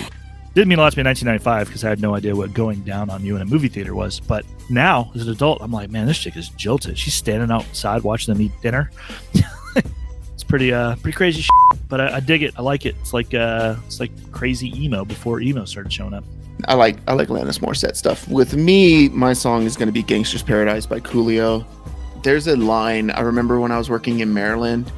[0.55, 2.81] Didn't mean a lot to me in 1995 because I had no idea what going
[2.83, 4.21] down on you in a movie theater was.
[4.21, 6.99] But now, as an adult, I'm like, man, this chick is jilted.
[6.99, 8.91] She's standing outside watching them eat dinner.
[10.35, 11.43] it's pretty, uh, pretty crazy.
[11.43, 12.53] Shit, but I, I dig it.
[12.59, 12.97] I like it.
[13.01, 16.25] It's like, uh, it's like crazy emo before emo started showing up.
[16.69, 18.29] I like I like Alanis Morissette stuff.
[18.29, 21.65] With me, my song is going to be "Gangsta's Paradise" by Coolio.
[22.23, 24.93] There's a line I remember when I was working in Maryland,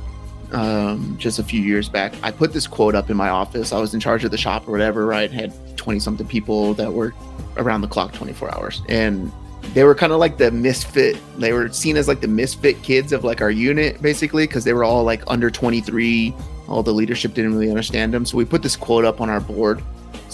[0.53, 2.15] um, just a few years back.
[2.23, 3.73] I put this quote up in my office.
[3.73, 5.07] I was in charge of the shop or whatever.
[5.07, 7.13] Right, had twenty something people that were
[7.57, 9.31] around the clock, twenty four hours, and
[9.73, 11.17] they were kind of like the misfit.
[11.39, 14.73] They were seen as like the misfit kids of like our unit, basically, because they
[14.73, 16.35] were all like under twenty three.
[16.69, 19.41] All the leadership didn't really understand them, so we put this quote up on our
[19.41, 19.83] board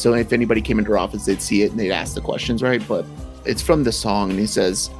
[0.00, 2.62] so if anybody came into our office, they'd see it and they'd ask the questions,
[2.62, 2.82] right?
[2.88, 3.04] But
[3.44, 4.90] it's from the song, and he says,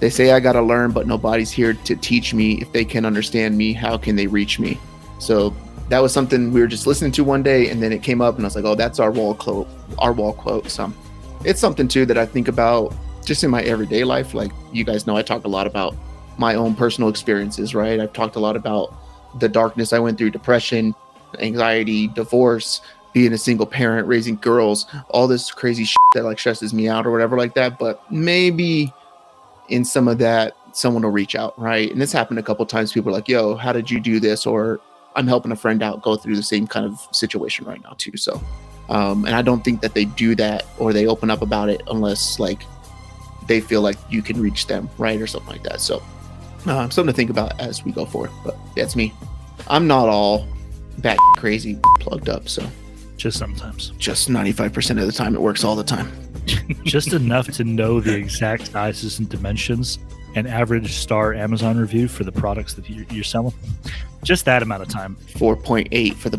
[0.00, 2.60] "They say I gotta learn, but nobody's here to teach me.
[2.60, 4.78] If they can understand me, how can they reach me?"
[5.18, 5.54] So
[5.88, 8.36] that was something we were just listening to one day, and then it came up,
[8.36, 9.68] and I was like, "Oh, that's our wall quote.
[9.98, 10.92] Our wall quote." So
[11.44, 14.34] it's something too that I think about just in my everyday life.
[14.34, 15.94] Like you guys know, I talk a lot about
[16.38, 18.00] my own personal experiences, right?
[18.00, 18.92] I've talked a lot about
[19.38, 20.94] the darkness I went through, depression,
[21.38, 22.80] anxiety, divorce,
[23.12, 27.06] being a single parent, raising girls, all this crazy shit that like stresses me out
[27.06, 27.78] or whatever like that.
[27.78, 28.92] But maybe
[29.68, 31.90] in some of that, someone will reach out, right?
[31.90, 32.92] And this happened a couple times.
[32.92, 34.80] People are like, "Yo, how did you do this?" Or
[35.16, 38.16] I'm helping a friend out go through the same kind of situation right now too.
[38.16, 38.40] So,
[38.88, 41.82] um, and I don't think that they do that or they open up about it
[41.88, 42.62] unless like
[43.46, 45.80] they feel like you can reach them, right, or something like that.
[45.80, 46.02] So,
[46.66, 48.30] uh, something to think about as we go forward.
[48.44, 49.12] But that's me.
[49.68, 50.46] I'm not all
[50.98, 52.66] bat crazy plugged up, so
[53.16, 56.23] Just sometimes, just 95% of the time it works all the time
[56.84, 59.98] just enough to know the exact sizes and dimensions
[60.34, 63.54] and average star Amazon review for the products that you're, you're selling.
[64.22, 65.16] Just that amount of time.
[65.34, 66.38] 4.8 for the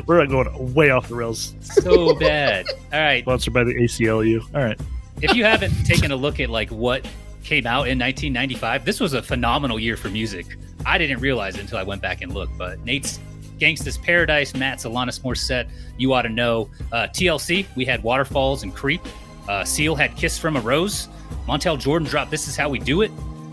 [0.06, 1.54] We're going way off the rails.
[1.60, 2.66] So bad.
[2.92, 3.22] All right.
[3.22, 4.42] Sponsored by the ACLU.
[4.54, 4.78] All right.
[5.20, 7.06] if you haven't taken a look at like what
[7.44, 10.46] came out in 1995, this was a phenomenal year for music.
[10.86, 12.56] I didn't realize it until I went back and looked.
[12.56, 13.20] But Nate's
[13.58, 16.70] Gangsta's Paradise, Matt's Alanis Morissette, You Ought to Know.
[16.92, 19.00] Uh, TLC, we had Waterfalls and Creep.
[19.48, 21.08] Uh, Seal had Kiss from a Rose.
[21.46, 23.10] Montel Jordan dropped This Is How We Do It.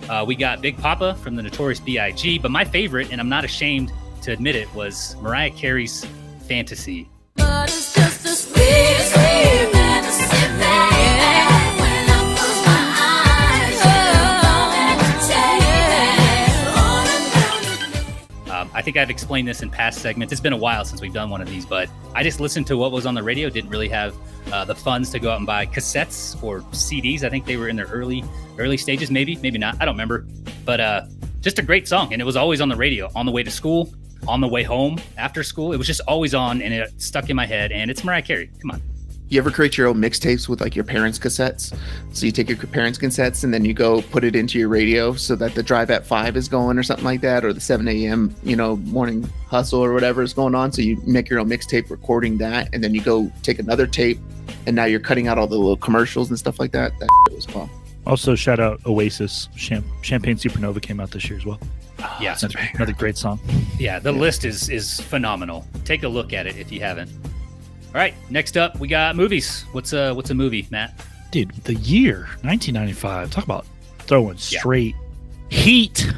[0.10, 2.40] Uh, we got Big Poppa from the Notorious B.I.G.
[2.40, 3.92] But my favorite, and I'm not ashamed
[4.22, 6.06] to admit it, was Mariah Carey's
[6.48, 7.10] Fantasy.
[18.86, 20.32] Think I've explained this in past segments.
[20.32, 22.78] It's been a while since we've done one of these, but I just listened to
[22.78, 23.50] what was on the radio.
[23.50, 24.16] Didn't really have
[24.54, 27.24] uh, the funds to go out and buy cassettes or CDs.
[27.24, 28.24] I think they were in their early
[28.60, 29.76] early stages, maybe, maybe not.
[29.82, 30.28] I don't remember.
[30.66, 31.06] But uh,
[31.42, 33.50] just a great song, and it was always on the radio on the way to
[33.50, 33.92] school,
[34.28, 35.74] on the way home after school.
[35.74, 37.72] It was just always on, and it stuck in my head.
[37.72, 38.52] And it's Mariah Carey.
[38.62, 38.82] Come on,
[39.28, 41.76] You ever create your own mixtapes with like your parents' cassettes?
[42.14, 45.14] So you take your parents' cassettes and then you go put it into your radio
[45.16, 47.88] so that the drive at five is going or something like that, or the 7
[47.88, 48.36] a.m.
[48.44, 50.72] you know morning hustle or whatever is going on.
[50.72, 54.20] So you make your own mixtape recording that, and then you go take another tape,
[54.68, 56.98] and now you're cutting out all the little commercials and stuff like that.
[57.00, 57.68] That was fun.
[58.06, 59.50] Also, shout out Oasis.
[59.58, 61.60] Cham- Champagne Supernova came out this year as well.
[62.22, 63.40] Yeah, Another, another great song.
[63.80, 63.98] yeah.
[63.98, 65.66] The list is is phenomenal.
[65.84, 67.10] Take a look at it if you haven't.
[67.96, 69.64] All right, next up we got movies.
[69.72, 70.94] What's a what's a movie, Mat?
[71.32, 73.32] Dude, the year 1995.
[73.32, 73.66] Talk about
[74.00, 74.60] throwing Yeah.
[74.60, 74.96] straight
[75.48, 76.12] heat.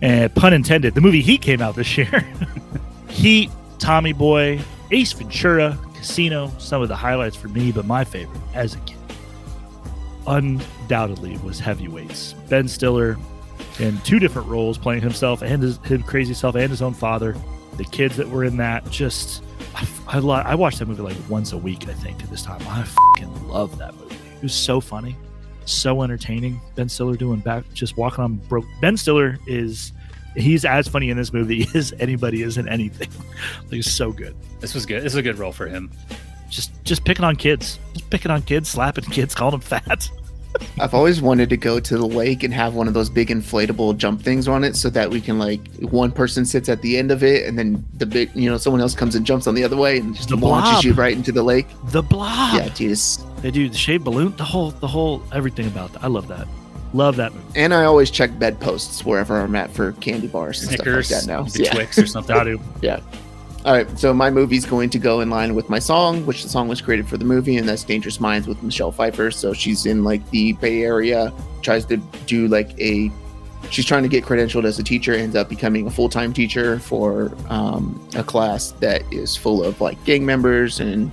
[0.00, 2.26] And pun intended, the movie Heat came out this year.
[3.10, 4.60] heat, Tommy Boy,
[4.92, 8.96] Ace Ventura, Casino, some of the highlights for me, but my favorite as a kid
[10.26, 12.32] undoubtedly was Heavyweights.
[12.48, 13.18] Ben Stiller
[13.78, 17.36] in two different roles, playing himself and his, his crazy self and his own father.
[17.76, 19.42] The kids that were in that just,
[19.74, 22.42] I, I, lo- I watched that movie like once a week, I think, at this
[22.42, 22.60] time.
[22.68, 24.14] I fucking love that movie.
[24.36, 25.16] It was so funny,
[25.64, 26.60] so entertaining.
[26.74, 28.66] Ben Stiller doing back, just walking on broke.
[28.80, 29.92] Ben Stiller is,
[30.36, 33.08] he's as funny in this movie as anybody is in anything.
[33.62, 34.36] like, he's so good.
[34.60, 35.02] This was good.
[35.02, 35.90] This is a good role for him.
[36.50, 40.08] Just, just picking on kids, just picking on kids, slapping kids, calling them fat.
[40.80, 43.96] I've always wanted to go to the lake and have one of those big inflatable
[43.96, 47.10] jump things on it so that we can like one person sits at the end
[47.10, 49.64] of it and then the big you know someone else comes and jumps on the
[49.64, 50.84] other way and just The launches blob.
[50.84, 51.66] you right into the lake.
[51.86, 52.54] The blob.
[52.54, 53.24] Yeah, Jesus.
[53.42, 56.02] They do the shaved balloon, the whole, the whole, everything about that.
[56.04, 56.46] I love that.
[56.92, 57.44] Love that movie.
[57.56, 61.26] And I always check bedposts wherever I'm at for candy bars and Snickers, stuff like
[61.26, 61.42] that now.
[61.42, 61.72] the Yeah.
[61.74, 62.36] Twix or something.
[62.36, 62.60] I do.
[63.64, 66.50] All right, so my movie's going to go in line with my song, which the
[66.50, 69.30] song was created for the movie, and that's Dangerous Minds with Michelle Pfeiffer.
[69.30, 71.96] So she's in like the Bay Area, tries to
[72.26, 73.10] do like a,
[73.70, 76.78] she's trying to get credentialed as a teacher, ends up becoming a full time teacher
[76.78, 81.10] for um, a class that is full of like gang members and,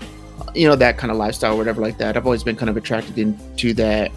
[0.54, 2.18] you know, that kind of lifestyle, whatever like that.
[2.18, 4.12] I've always been kind of attracted into that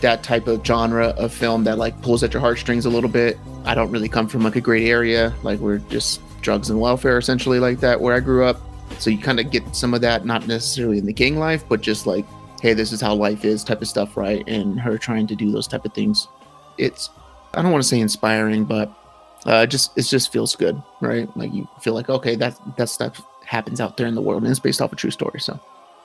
[0.00, 3.36] that type of genre of film that like pulls at your heartstrings a little bit.
[3.64, 7.18] I don't really come from like a great area, like we're just drugs and welfare
[7.18, 8.60] essentially like that where I grew up.
[8.98, 11.80] So you kind of get some of that, not necessarily in the gang life, but
[11.80, 12.26] just like,
[12.60, 14.46] hey, this is how life is type of stuff, right?
[14.46, 16.28] And her trying to do those type of things.
[16.78, 17.10] It's
[17.54, 18.92] I don't want to say inspiring, but
[19.46, 21.34] uh just it just feels good, right?
[21.36, 24.50] Like you feel like okay, that that stuff happens out there in the world and
[24.50, 25.40] it's based off a true story.
[25.40, 25.58] So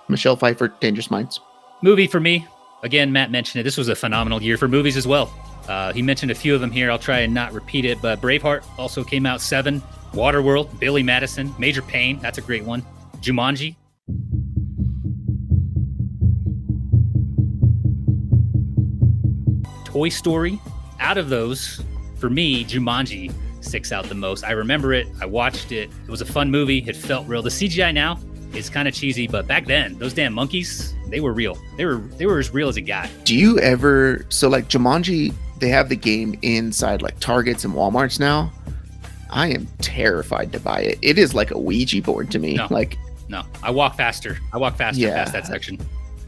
[0.07, 1.39] Michelle Pfeiffer, Dangerous Minds.
[1.81, 2.47] Movie for me.
[2.83, 3.63] Again, Mat mentioned it.
[3.63, 5.33] This was a phenomenal year for movies as well.
[5.67, 6.91] Uh, he mentioned a few of them here.
[6.91, 9.81] I'll try and not repeat it, but Braveheart also came out seven.
[10.15, 12.19] Waterworld, Billy Madison, Major Payne.
[12.19, 12.83] That's a great one.
[13.19, 13.75] Jumanji.
[19.83, 20.59] Toy Story.
[20.99, 21.81] Out of those,
[22.15, 24.43] for me, Jumanji sticks out the most.
[24.45, 25.07] I remember it.
[25.19, 25.89] I watched it.
[26.05, 26.83] It was a fun movie.
[26.87, 27.41] It felt real.
[27.41, 28.17] The CGI now
[28.53, 31.57] is kind of cheesy, but back then, those damn monkeys, they were real.
[31.77, 33.09] They were they were as real as it got.
[33.25, 35.33] Do you ever so like Jumanji?
[35.59, 38.51] They have the game inside like Targets and WalMarts now.
[39.29, 40.99] I am terrified to buy it.
[41.01, 42.55] It is like a Ouija board to me.
[42.55, 42.67] No.
[42.69, 44.37] Like No, I walk faster.
[44.53, 45.15] I walk faster Yeah.
[45.15, 45.79] past that section.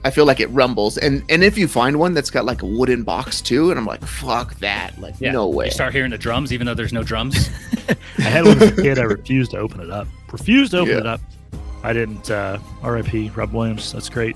[0.04, 0.98] I feel like it rumbles.
[0.98, 3.86] And and if you find one that's got like a wooden box too, and I'm
[3.86, 5.00] like, fuck that.
[5.02, 5.32] Like Yeah.
[5.32, 5.66] no way.
[5.66, 7.50] You start hearing the drums, even though there's no drums.
[8.20, 9.00] I had one as a kid.
[9.00, 10.08] I refused to open it up.
[10.32, 11.00] Refused to open Yeah.
[11.02, 11.22] it up.
[11.84, 12.30] I didn't.
[12.32, 13.30] Uh, R.I.P.
[13.36, 13.92] Robin Williams.
[13.94, 14.36] That's great.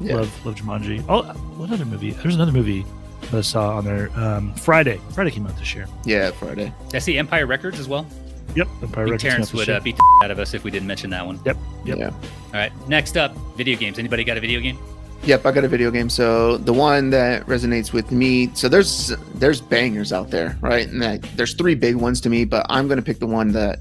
[0.00, 0.16] Yeah.
[0.16, 1.04] Love, love Jumanji.
[1.08, 1.22] Oh,
[1.56, 2.10] what other movie?
[2.12, 3.01] There's another movie that
[3.34, 4.10] I saw on there.
[4.16, 5.00] Um, Friday.
[5.12, 5.86] Friday came out this year.
[6.04, 6.72] Yeah, Friday.
[6.86, 8.06] Did I see Empire Records as well.
[8.54, 8.68] Yep.
[8.82, 11.10] Empire I Records Terrence would uh, beat the out of us if we didn't mention
[11.10, 11.40] that one.
[11.44, 11.56] Yep.
[11.84, 11.98] Yep.
[11.98, 12.08] Yeah.
[12.08, 13.98] All right, next up, video games.
[13.98, 14.78] Anybody got a video game?
[15.24, 16.10] Yep, I got a video game.
[16.10, 18.50] So the one that resonates with me.
[18.54, 20.88] So there's there's bangers out there, right?
[20.88, 23.78] And that, there's three big ones to me, but I'm gonna pick the one that.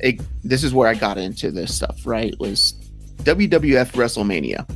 [0.00, 2.36] It, this is where I got into this stuff, right?
[2.40, 2.74] Was
[3.18, 4.68] WWF WrestleMania.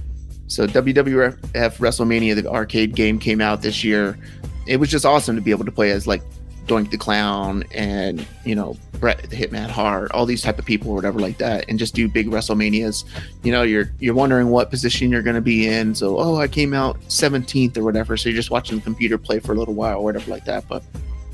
[0.49, 4.19] So WWF WrestleMania, the arcade game, came out this year.
[4.67, 6.23] It was just awesome to be able to play as like
[6.67, 10.91] Doink the Clown and you know Bret the Hitman Hart, all these type of people
[10.91, 13.05] or whatever like that, and just do big WrestleManias
[13.47, 16.49] you know you're you're wondering what position you're going to be in so oh i
[16.49, 19.73] came out 17th or whatever so you're just watching the computer play for a little
[19.73, 20.83] while or whatever like that but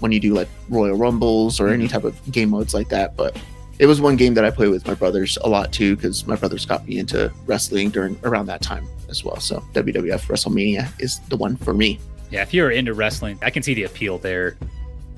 [0.00, 1.92] when you do like royal rumbles or any mm-hmm.
[1.92, 3.34] type of game modes like that but
[3.78, 6.36] it was one game that i played with my brothers a lot too because my
[6.36, 11.20] brothers got me into wrestling during around that time as well so wwf wrestlemania is
[11.28, 11.98] the one for me
[12.30, 14.56] Yeah, if you're into wrestling, I can see the appeal there.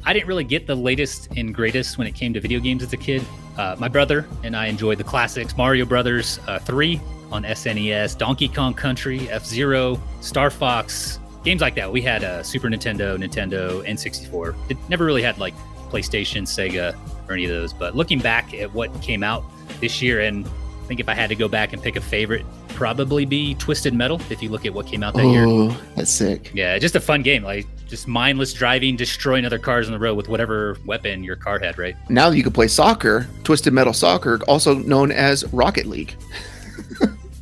[0.05, 2.93] I didn't really get the latest and greatest when it came to video games as
[2.93, 3.23] a kid.
[3.57, 8.49] Uh, my brother and I enjoyed the classics Mario Brothers uh, 3 on SNES, Donkey
[8.49, 11.91] Kong Country, F Zero, Star Fox, games like that.
[11.91, 14.57] We had uh, Super Nintendo, Nintendo, N64.
[14.71, 15.55] It never really had like
[15.95, 16.97] PlayStation, Sega,
[17.29, 17.73] or any of those.
[17.73, 19.45] But looking back at what came out
[19.81, 22.45] this year, and I think if I had to go back and pick a favorite,
[22.71, 25.69] probably be Twisted Metal if you look at what came out that year.
[25.95, 26.51] That's sick.
[26.53, 27.45] Yeah, just a fun game.
[27.45, 31.59] Like just mindless driving, destroying other cars on the road with whatever weapon your car
[31.59, 31.95] had, right?
[32.09, 36.17] Now you can play soccer, Twisted Metal Soccer, also known as Rocket League.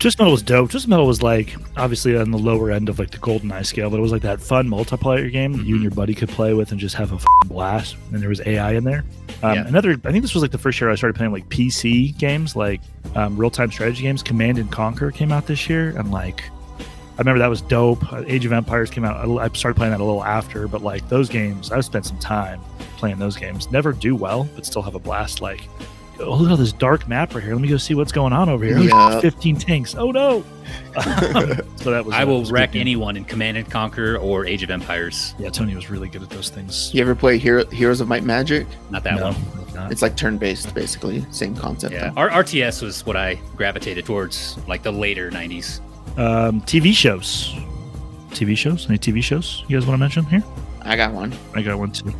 [0.03, 0.69] Twisted Metal was dope.
[0.69, 3.89] Twisted Metal was like obviously on the lower end of like the Golden Eye scale,
[3.89, 6.55] but it was like that fun multiplayer game that you and your buddy could play
[6.55, 7.95] with and just have a blast.
[8.11, 9.05] And there was AI in there.
[9.45, 9.69] Um, Yeah.
[9.69, 12.57] Another, I think this was like the first year I started playing like PC games,
[12.57, 12.81] like
[13.15, 14.25] um, real time strategy games.
[14.25, 16.43] Command and Conquer came out this year, and like
[16.81, 18.13] I remember that was dope.
[18.13, 19.17] Uh, Age of Empires came out.
[19.17, 22.19] I I started playing that a little after, but like those games, I've spent some
[22.19, 22.61] time
[22.97, 23.71] playing those games.
[23.71, 25.41] Never do well, but still have a blast.
[25.41, 25.69] Like,
[26.21, 27.53] oh look at all this dark map right here.
[27.53, 28.79] Let me go see what's going on over here.
[28.79, 29.21] Yeah.
[29.21, 29.95] 15 tanks.
[29.95, 30.45] Oh no.
[30.95, 32.15] so that was.
[32.15, 35.35] I uh, will was wreck anyone in Command and Conquer or Age of Empires.
[35.39, 36.95] Yeah, Tony was really good at those things.
[36.95, 38.67] You ever play Hero- Heroes of Might and Magic?
[38.91, 39.37] Not that no, one.
[39.75, 39.91] Not.
[39.91, 41.95] It's like turn-based, basically, same concept.
[41.95, 42.21] Yeah, though.
[42.21, 45.81] our RTS was what I gravitated towards, like the later '90s.
[46.19, 47.55] Um, TV shows.
[48.31, 48.89] TV shows?
[48.89, 50.43] Any TV shows you guys want to mention here?
[50.83, 51.35] I got one.
[51.55, 52.13] I got one too.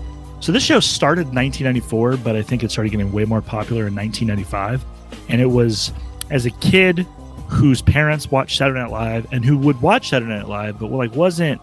[0.43, 3.87] So this show started in 1994, but I think it started getting way more popular
[3.87, 4.85] in 1995.
[5.29, 5.93] And it was
[6.31, 7.07] as a kid
[7.47, 11.15] whose parents watched Saturday Night Live and who would watch Saturday Night Live, but like
[11.15, 11.61] wasn't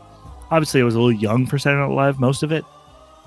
[0.50, 2.64] obviously it was a little young for Saturday Night Live, most of it.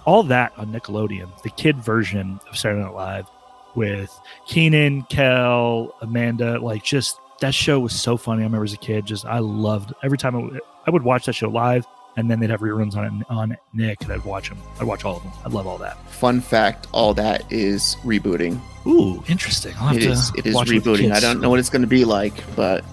[0.06, 3.26] All that on Nickelodeon, the kid version of Saturday Night Live
[3.74, 8.40] with Keenan, Kel, Amanda, like just that show was so funny.
[8.40, 11.34] I remember as a kid, just I loved every time I I would watch that
[11.34, 11.86] show live,
[12.16, 14.58] and then they'd have reruns on on Nick, and I'd watch them.
[14.80, 15.32] I'd watch all of them.
[15.44, 15.96] I'd love all that.
[16.10, 18.60] Fun fact: all that is rebooting.
[18.86, 19.72] Ooh, interesting.
[19.78, 20.32] I'll have It to is.
[20.36, 21.12] It is rebooting.
[21.12, 22.84] I don't know what it's going to be like, but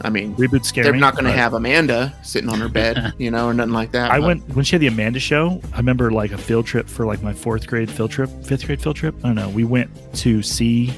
[0.00, 0.84] I mean, Reboot scary.
[0.84, 3.92] they're not going to have Amanda sitting on her bed, you know, or nothing like
[3.92, 4.10] that.
[4.10, 5.60] I but- went when she had the Amanda show.
[5.72, 8.82] I remember like a field trip for like my fourth grade field trip, fifth grade
[8.82, 9.14] field trip.
[9.24, 9.48] I don't know.
[9.50, 10.92] We went to see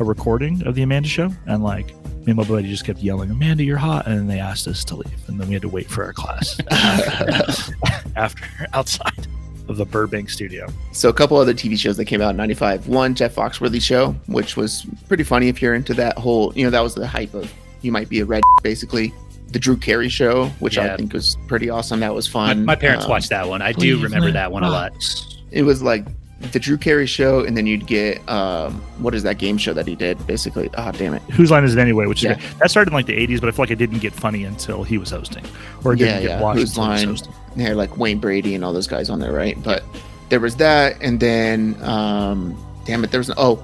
[0.00, 1.92] a recording of the Amanda show, and like
[2.28, 4.84] me and my buddy just kept yelling, "Amanda, you're hot!" And then they asked us
[4.84, 6.60] to leave, and then we had to wait for our class
[8.16, 9.26] after outside
[9.68, 10.66] of the Burbank studio.
[10.92, 12.86] So a couple other TV shows that came out in '95.
[12.86, 16.52] One, Jeff Foxworthy show, which was pretty funny if you're into that whole.
[16.54, 19.14] You know, that was the hype of you might be a red, basically.
[19.50, 22.00] The Drew Carey show, which I think was pretty awesome.
[22.00, 22.66] That was My, fun.
[22.66, 23.62] my parents Um, watched that one.
[23.62, 24.92] I do remember that one a lot.
[25.50, 26.04] It was like
[26.52, 29.86] the Drew Carey show, and then you'd get um, what is that game show that
[29.86, 30.24] he did?
[30.26, 31.22] Basically, ah, damn it.
[31.32, 32.06] Whose line is it anyway?
[32.06, 32.34] Which is Yeah.
[32.34, 32.58] great.
[32.60, 34.84] that started in like the '80s, but I feel like it didn't get funny until
[34.84, 35.44] he was hosting,
[35.84, 36.40] or it didn't Yeah, get yeah.
[36.40, 37.08] watched Whose until he was line?
[37.08, 37.32] hosting.
[37.56, 39.60] They had like Wayne Brady and all those guys on there, right?
[39.62, 39.82] But
[40.28, 43.62] there was that, and then um, damn it, there was oh,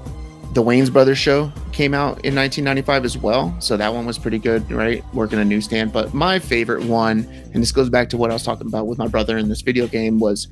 [0.54, 4.38] the Wayans Brothers show came out in 1995 as well, so that one was pretty
[4.38, 5.04] good, right?
[5.14, 5.92] Working a newsstand.
[5.92, 8.98] But my favorite one, and this goes back to what I was talking about with
[8.98, 10.48] my brother in this video game, was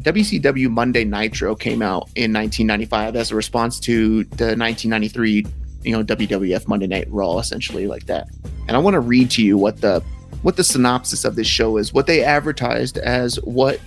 [0.00, 5.46] WCW Monday Nitro came out in 1995 as a response to the 1993,
[5.82, 8.28] you know, WWF Monday Night Raw, essentially like that.
[8.68, 10.02] And I want to read to you what the
[10.42, 13.80] what the synopsis of this show is, what they advertised as what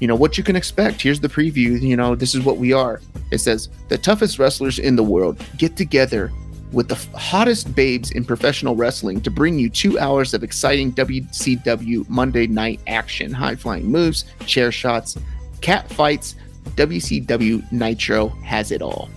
[0.00, 1.00] you know what you can expect.
[1.00, 1.80] Here's the preview.
[1.80, 3.00] You know, this is what we are.
[3.30, 6.32] It says the toughest wrestlers in the world get together
[6.72, 12.08] with the hottest babes in professional wrestling to bring you two hours of exciting WCW
[12.08, 15.18] Monday night action, high flying moves, chair shots,
[15.62, 16.34] cat fights.
[16.76, 19.10] WCW Nitro has it all.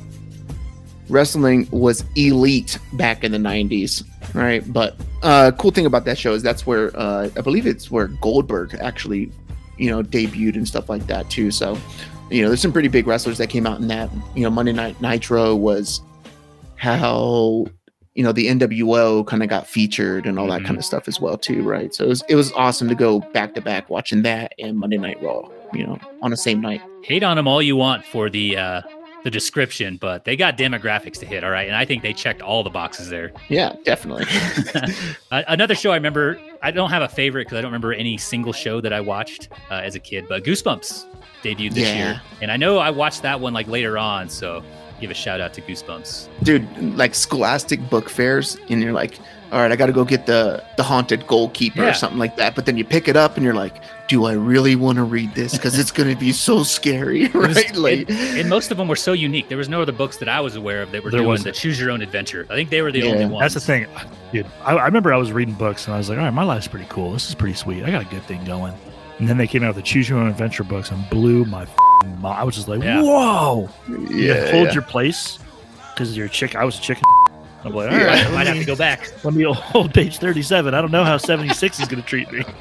[1.10, 4.04] Wrestling was elite back in the 90s,
[4.34, 4.64] right?
[4.72, 8.08] But uh cool thing about that show is that's where uh I believe it's where
[8.08, 9.32] Goldberg actually,
[9.78, 11.52] you know, debuted and stuff like that too.
[11.52, 11.78] So,
[12.30, 14.10] you know, there's some pretty big wrestlers that came out in that.
[14.36, 16.02] You know, Monday Night Nitro was
[16.78, 17.66] how
[18.16, 21.20] you know the NWO kind of got featured and all that kind of stuff as
[21.20, 21.94] well too, right?
[21.94, 24.98] So it was it was awesome to go back to back watching that and Monday
[24.98, 26.82] Night Raw, you know, on the same night.
[27.04, 28.82] Hate on them all you want for the uh,
[29.24, 31.44] the description, but they got demographics to hit.
[31.44, 33.32] All right, and I think they checked all the boxes there.
[33.50, 34.26] Yeah, definitely.
[35.32, 36.40] Another show I remember.
[36.62, 39.50] I don't have a favorite because I don't remember any single show that I watched
[39.70, 40.26] uh, as a kid.
[40.28, 41.06] But Goosebumps
[41.44, 41.96] debuted this Yeah.
[41.98, 44.30] year, and I know I watched that one like later on.
[44.30, 44.64] So
[45.02, 46.30] give a shout out to Goosebumps.
[46.44, 49.20] dude like scholastic book fairs and you're like
[49.52, 51.90] all right i gotta go get the the haunted goalkeeper Yeah.
[51.90, 53.76] or something like that but then you pick it up and you're like
[54.08, 57.76] do i really want to read this because it's gonna be so scary was- right
[57.76, 59.50] like And most of them were so unique.
[59.50, 61.56] There was no other books that I was aware of that were There doing wasn't.
[61.56, 62.46] the choose your own adventure.
[62.50, 63.12] I think they were the Yeah.
[63.12, 63.40] only ones.
[63.42, 63.88] That's the thing,
[64.32, 64.46] dude.
[64.64, 66.68] I, I remember I was reading books and I was like, all right, my life's
[66.68, 67.14] pretty cool.
[67.14, 67.84] This is pretty sweet.
[67.84, 68.74] I got a good thing going.
[69.20, 71.64] And then they came out with the Choose Your Own Adventure books and blew my
[71.64, 72.40] f***ing mind.
[72.40, 73.02] I was just like, Yeah.
[73.02, 73.70] whoa.
[73.88, 74.74] You yeah, hold yeah.
[74.74, 75.40] your place
[75.94, 76.56] because you're a chick.
[76.56, 77.04] I was a chicken.
[77.64, 78.26] I'm like, all Yeah.
[78.28, 79.10] I might have to go back.
[79.24, 80.74] let me hold page 37.
[80.76, 82.44] I don't know how 76 is going to treat me.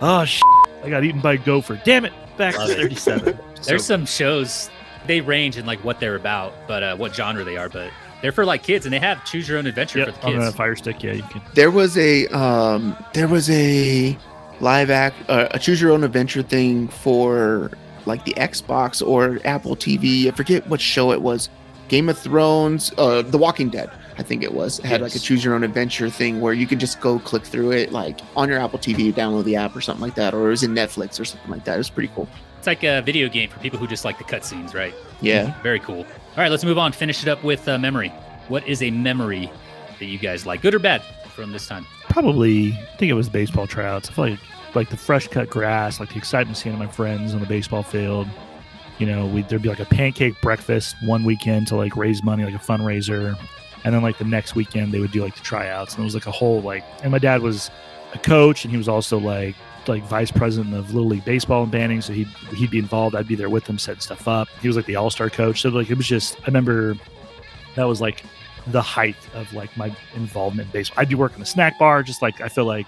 [0.00, 0.40] Oh, sh-
[0.82, 1.80] I got eaten by a gopher.
[1.84, 2.12] Damn it.
[2.36, 3.38] Back Love to 37.
[3.64, 4.70] There's So- some shows
[5.06, 7.68] they range in like what they're about, but uh, what genre they are.
[7.68, 7.90] But
[8.22, 10.26] They're for like kids, and they have choose your own adventure Yep, for the kids.
[10.26, 10.50] on kids.
[10.52, 11.02] the Fire Stick.
[11.02, 11.42] Yeah, you can.
[11.54, 14.16] There was a um, there was a
[14.60, 17.70] live act, uh, a choose your own adventure thing for
[18.06, 20.28] like the Xbox or Apple TV.
[20.28, 21.48] I forget what show it was.
[21.88, 23.90] Game of Thrones, uh, The Walking Dead.
[24.18, 24.78] I think it was.
[24.78, 27.44] It had like a choose your own adventure thing where you could just go click
[27.44, 30.46] through it, like on your Apple TV, download the app or something like that, or
[30.46, 31.74] it was in Netflix or something like that.
[31.74, 32.28] It was pretty cool.
[32.58, 34.94] It's like a video game for people who just like the cutscenes, right?
[35.20, 35.60] Yeah.
[35.62, 36.00] Very cool.
[36.00, 36.92] All right, let's move on.
[36.92, 38.10] Finish it up with uh, memory.
[38.48, 39.50] What is a memory
[39.98, 41.02] that you guys like, good or bad,
[41.34, 41.86] from this time?
[42.08, 44.10] Probably, I think it was baseball tryouts.
[44.10, 44.38] I feel like
[44.74, 48.26] like the fresh cut grass, like the excitement seeing my friends on the baseball field.
[48.98, 52.44] You know, we there'd be like a pancake breakfast one weekend to like raise money,
[52.44, 53.36] like a fundraiser,
[53.84, 56.14] and then like the next weekend they would do like the tryouts, and it was
[56.14, 56.84] like a whole like.
[57.02, 57.70] And my dad was
[58.14, 59.56] a coach, and he was also like
[59.88, 63.14] like vice president of little league baseball and banding, so he'd he'd be involved.
[63.16, 64.48] I'd be there with him, setting stuff up.
[64.60, 66.36] He was like the all star coach, so like it was just.
[66.42, 66.96] I remember
[67.76, 68.24] that was like
[68.68, 71.00] the height of like my involvement in baseball.
[71.00, 72.86] I'd be working the snack bar, just like I feel like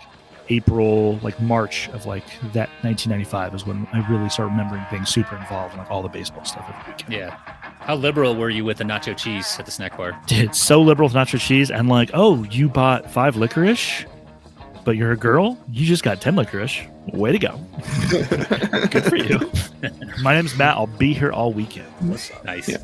[0.49, 5.37] April, like March of like that 1995 is when I really start remembering being super
[5.37, 7.13] involved in like all the baseball stuff every weekend.
[7.13, 7.64] Yeah.
[7.85, 10.19] How liberal were you with the nacho cheese at the snack bar?
[10.27, 14.07] Dude, so liberal with nacho cheese and like, oh, you bought five licorice,
[14.85, 15.59] but you're a girl.
[15.71, 16.81] You just got ten licorice.
[17.13, 17.61] Way to go!
[18.89, 19.39] Good for you.
[20.23, 20.79] My name's Mat.
[20.79, 21.87] I'll be here all weekend.
[22.45, 22.71] Nice.
[22.71, 22.79] Yeah.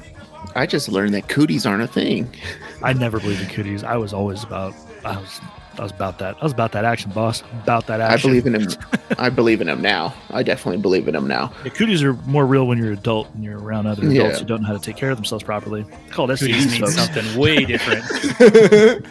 [0.55, 2.35] I just learned that cooties aren't a thing.
[2.83, 3.83] I never believed in cooties.
[3.83, 4.75] I was always about.
[5.03, 5.41] I was.
[5.81, 6.37] I was about that.
[6.41, 7.43] I was about that action, boss.
[7.63, 8.31] About that action.
[8.31, 8.69] I believe in him.
[9.19, 10.15] I believe in him now.
[10.29, 11.55] I definitely believe in him now.
[11.65, 14.39] Yeah, cooties are more real when you're an adult and you're around other adults Yeah.
[14.41, 15.87] who don't know how to take care of themselves properly.
[16.11, 18.05] Called Cooties STDs, means something way different.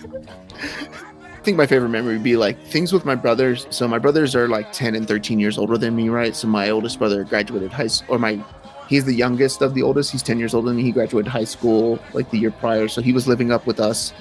[0.62, 3.66] I think my favorite memory would be like things with my brothers.
[3.72, 6.36] So my brothers are like 10 and 13 years older than me, right?
[6.36, 8.44] So my oldest brother graduated high school, or my
[8.90, 10.12] he's the youngest of the oldest.
[10.12, 10.84] He's 10 years older than me.
[10.84, 12.88] He graduated high school like the year prior.
[12.88, 14.14] So he was living up with us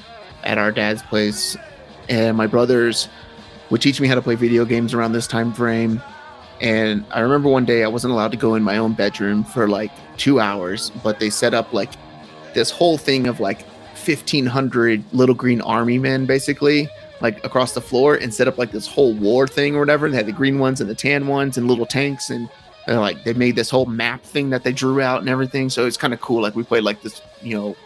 [0.44, 1.56] at our dad's place.
[2.08, 3.08] And my brothers
[3.70, 6.02] would teach me how to play video games around this time frame.
[6.60, 9.68] And I remember one day I wasn't allowed to go in my own bedroom for
[9.68, 11.90] like two hours, but they set up like
[12.54, 16.88] this whole thing of like 1500 little green army men basically
[17.20, 20.08] like across the floor and set up like this whole war thing or whatever.
[20.08, 22.48] They had the green ones and the tan ones and little tanks and
[22.86, 25.68] they're like they made this whole map thing that they drew out and everything.
[25.68, 26.42] So it's kind of cool.
[26.42, 27.76] Like we played like this, you know,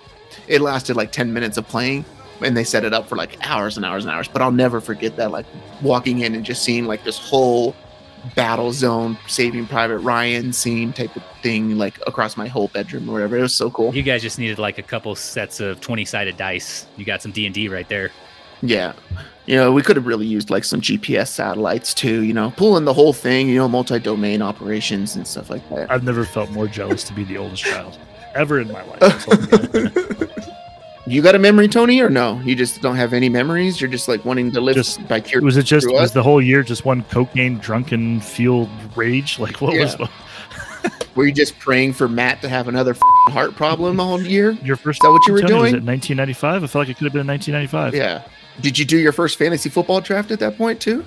[0.46, 2.04] it lasted like 10 minutes of playing
[2.44, 4.28] and they set it up for like hours and hours and hours.
[4.28, 5.46] But I'll never forget that like
[5.82, 7.74] walking in and just seeing like this whole
[8.34, 13.14] battle zone saving private Ryan scene type of thing like across my whole bedroom or
[13.14, 13.36] whatever.
[13.36, 13.94] It was so cool.
[13.94, 16.86] You guys just needed like a couple sets of 20 sided dice.
[16.96, 18.10] You got some D&D right there.
[18.62, 18.92] Yeah.
[19.46, 22.84] You know, we could have really used like some GPS satellites too, you know, pulling
[22.84, 25.90] the whole thing, you know, multi domain operations and stuff like that.
[25.90, 27.98] I've never felt more jealous to be the oldest child
[28.34, 30.48] ever in my life.
[31.06, 32.40] You got a memory, Tony, or no?
[32.44, 33.80] You just don't have any memories?
[33.80, 35.44] You're just like wanting to live Just- by curiosity.
[35.44, 36.10] was it just was us?
[36.12, 39.38] the whole year just one cocaine drunken fueled rage?
[39.40, 40.06] Like what was Yeah.
[41.16, 44.52] Were you just praying for Mat to have another f***ing heart problem all year?
[44.64, 44.98] your first?
[44.98, 45.82] Is that what you were Tony, Was doing?
[45.82, 46.62] it 1995?
[46.62, 47.94] I felt like it could have been 1995.
[47.94, 48.22] Yeah.
[48.62, 51.04] Did you do your first fantasy football draft at that point too?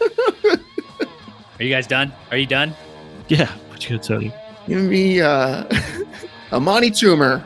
[0.48, 2.12] Are you guys done?
[2.30, 2.74] Are you done?
[3.28, 3.50] Yeah.
[3.68, 4.32] What you gonna tell you?
[4.66, 5.64] Give me uh,
[6.52, 7.44] Amani Toomer.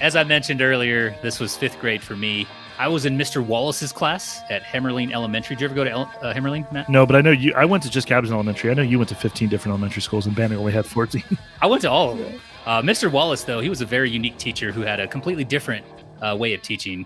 [0.00, 2.46] As I mentioned earlier, this was fifth grade for me.
[2.78, 3.44] I was in Mr.
[3.44, 5.56] Wallace's class at Hemmerling Elementary.
[5.56, 6.88] Did you ever go to El- uh, Hemmerling, Mat?
[6.88, 7.52] No, but I know you.
[7.54, 8.70] I went to just Cabot Elementary.
[8.70, 11.24] I know you went to 15 different elementary schools, and Banning only had 14.
[11.60, 12.40] I went to all of them.
[12.64, 13.10] Uh, Mr.
[13.10, 15.84] Wallace, though, he was a very unique teacher who had a completely different
[16.22, 17.04] uh, way of teaching.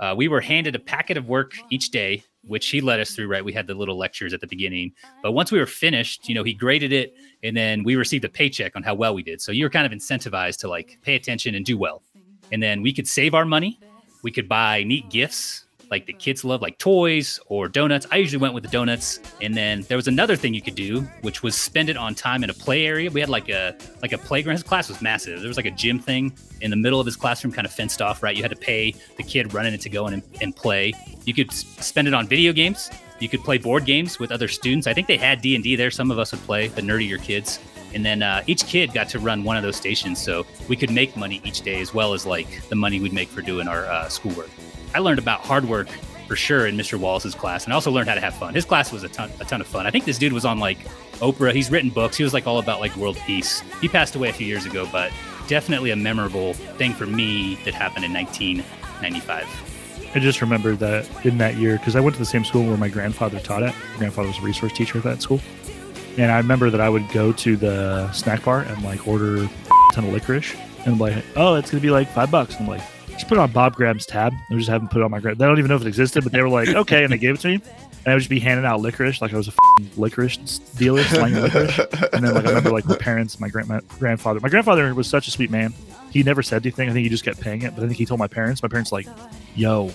[0.00, 3.28] Uh, we were handed a packet of work each day, which he led us through.
[3.28, 6.34] Right, we had the little lectures at the beginning, but once we were finished, you
[6.34, 7.14] know, he graded it,
[7.44, 9.40] and then we received a paycheck on how well we did.
[9.40, 12.02] So you were kind of incentivized to like pay attention and do well,
[12.52, 13.80] and then we could save our money.
[14.22, 18.06] We could buy neat gifts like the kids love, like toys or donuts.
[18.10, 21.02] I usually went with the donuts, and then there was another thing you could do,
[21.20, 23.10] which was spend it on time in a play area.
[23.10, 24.54] We had like a like a playground.
[24.54, 25.40] His class was massive.
[25.40, 26.32] There was like a gym thing
[26.62, 28.22] in the middle of his classroom, kind of fenced off.
[28.22, 30.94] Right, you had to pay the kid running it to go in and, and play.
[31.26, 32.90] You could spend it on video games.
[33.20, 34.86] You could play board games with other students.
[34.86, 35.90] I think they had D and D there.
[35.90, 37.58] Some of us would play the nerdier kids.
[37.94, 40.90] And then uh, each kid got to run one of those stations, so we could
[40.90, 43.86] make money each day, as well as like the money we'd make for doing our
[43.86, 44.50] uh, schoolwork.
[44.94, 45.88] I learned about hard work
[46.26, 46.98] for sure in Mr.
[46.98, 48.54] Wallace's class, and I also learned how to have fun.
[48.54, 49.86] His class was a ton, a ton of fun.
[49.86, 50.78] I think this dude was on like
[51.20, 51.52] Oprah.
[51.54, 52.16] He's written books.
[52.16, 53.60] He was like all about like world peace.
[53.80, 55.12] He passed away a few years ago, but
[55.46, 59.72] definitely a memorable thing for me that happened in 1995.
[60.14, 62.76] I just remember that in that year because I went to the same school where
[62.76, 63.74] my grandfather taught at.
[63.92, 65.40] My grandfather was a resource teacher at that school,
[66.18, 69.48] and I remember that I would go to the snack bar and like order a
[69.92, 70.54] ton of licorice.
[70.84, 72.54] And I'm like, oh, it's gonna be like five bucks.
[72.56, 74.32] And I'm like, just put it on Bob Graham's tab.
[74.50, 76.22] I just haven't put it on my gra- They don't even know if it existed,
[76.24, 77.54] but they were like, okay, and they gave it to me.
[78.04, 79.52] And I would just be handing out licorice like I was a
[79.96, 81.78] licorice dealer, slanging licorice.
[82.12, 84.40] And then like I remember like my parents, my, grand- my grandfather.
[84.40, 85.72] My grandfather was such a sweet man.
[86.10, 86.90] He never said anything.
[86.90, 87.74] I think he just kept paying it.
[87.76, 88.60] But I think he told my parents.
[88.62, 89.06] My parents like,
[89.54, 89.92] yo,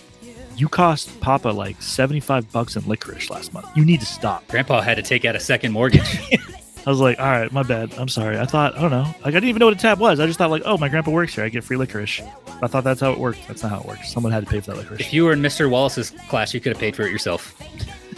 [0.57, 3.67] you cost Papa like seventy five bucks in licorice last month.
[3.75, 4.47] You need to stop.
[4.47, 6.19] Grandpa had to take out a second mortgage.
[6.85, 7.93] I was like, all right, my bad.
[7.97, 8.39] I'm sorry.
[8.39, 9.03] I thought I don't know.
[9.03, 10.19] Like I didn't even know what a tab was.
[10.21, 11.43] I just thought like, oh, my grandpa works here.
[11.43, 12.21] I get free licorice.
[12.61, 13.45] I thought that's how it worked.
[13.47, 14.11] That's not how it works.
[14.11, 15.01] Someone had to pay for that licorice.
[15.01, 15.69] if you were in Mr.
[15.69, 17.61] Wallace's class, you could have paid for it yourself.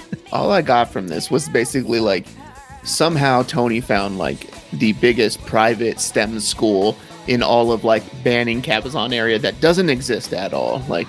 [0.32, 2.28] All I got from this was basically like
[2.84, 6.96] somehow Tony found like the biggest private STEM school
[7.28, 10.84] in all of like Banning Cabazon area that doesn't exist at all.
[10.88, 11.08] Like,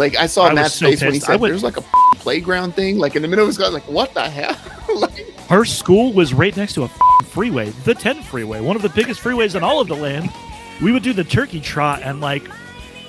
[0.00, 1.30] like I saw I Mat's so face when he pissed.
[1.30, 1.82] I said would- there's like a
[2.16, 3.68] playground thing like in the middle of his guy.
[3.68, 4.56] Like, what the hell?
[4.96, 6.88] like, Her school was right next to a
[7.26, 10.28] freeway, the 10 freeway, one of the biggest freeways in all of the land.
[10.82, 12.48] We would do the turkey trot, and like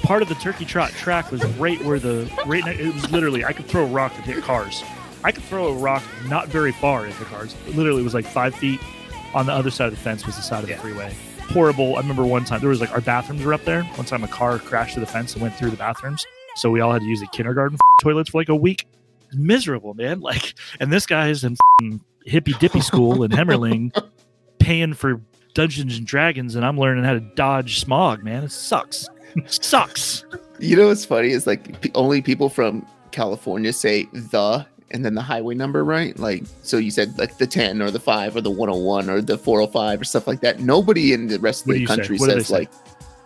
[0.04, 2.64] part of the turkey trot track was right where the right.
[2.66, 4.84] Ne- it was literally I could throw a rock and hit cars.
[5.24, 7.56] I could throw a rock not very far into cars.
[7.68, 8.80] Literally, it was like five feet.
[9.34, 10.76] On the other side of the fence was the side of Yeah.
[10.76, 11.14] the freeway.
[11.52, 11.96] Horrible.
[11.96, 13.84] I remember one time there was like our bathrooms were up there.
[13.84, 16.26] One time a car crashed through the fence and went through the bathrooms,
[16.56, 18.88] so we all had to use the kindergarten toilets for like a week.
[19.34, 20.20] Miserable, man.
[20.22, 23.92] Like, and this guy's in f***ing hippy dippy school in Hemmerling,
[24.60, 25.22] paying for
[25.54, 28.24] Dungeons and Dragons, and I'm learning how to dodge smog.
[28.24, 29.08] Man, it sucks.
[29.48, 30.26] sucks.
[30.60, 35.16] you know what's funny is like p- only people from California say the and then
[35.16, 36.20] the highway number, right?
[36.20, 39.38] Like, so you said like the 10 or the 5 or the 101 or the
[39.38, 40.60] 405 or stuff like that.
[40.60, 41.96] Nobody in the rest of What the you say?
[41.96, 42.68] country What do they says say?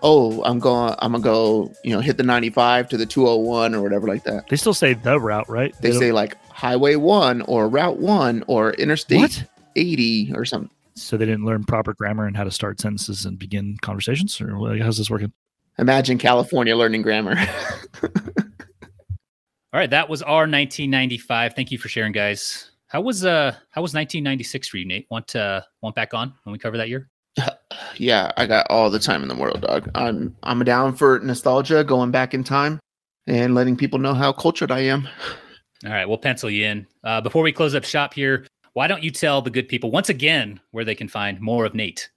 [0.05, 3.73] Like, oh, I'm going, I'm gonna go, you know, hit the 95 to the 201
[3.75, 4.47] or whatever like that.
[4.49, 5.73] They still say the route, right?
[5.81, 9.43] They don't- say like Highway 1 or Route 1 or Interstate what?
[9.75, 10.69] 80 or something.
[10.95, 14.77] So they didn't learn proper grammar and how to start sentences and begin conversations, or
[14.77, 15.33] how's this working?
[15.77, 17.35] Imagine California learning grammar.
[18.03, 21.53] All right, that was our 1995.
[21.53, 22.71] Thank you for sharing, guys.
[22.87, 25.05] How was uh how was 1996 for you, Nate?
[25.11, 27.09] Want uh want back on when we cover that year?
[27.97, 29.89] yeah, I got all the time in the world, dog.
[29.95, 32.79] I'm I'm down for nostalgia, going back in time,
[33.27, 35.07] and letting people know how cultured I am.
[35.85, 36.87] All right, we'll pencil you in.
[37.03, 40.09] Uh, before we close up shop here, why don't you tell the good people once
[40.09, 42.09] again where they can find more of Nate?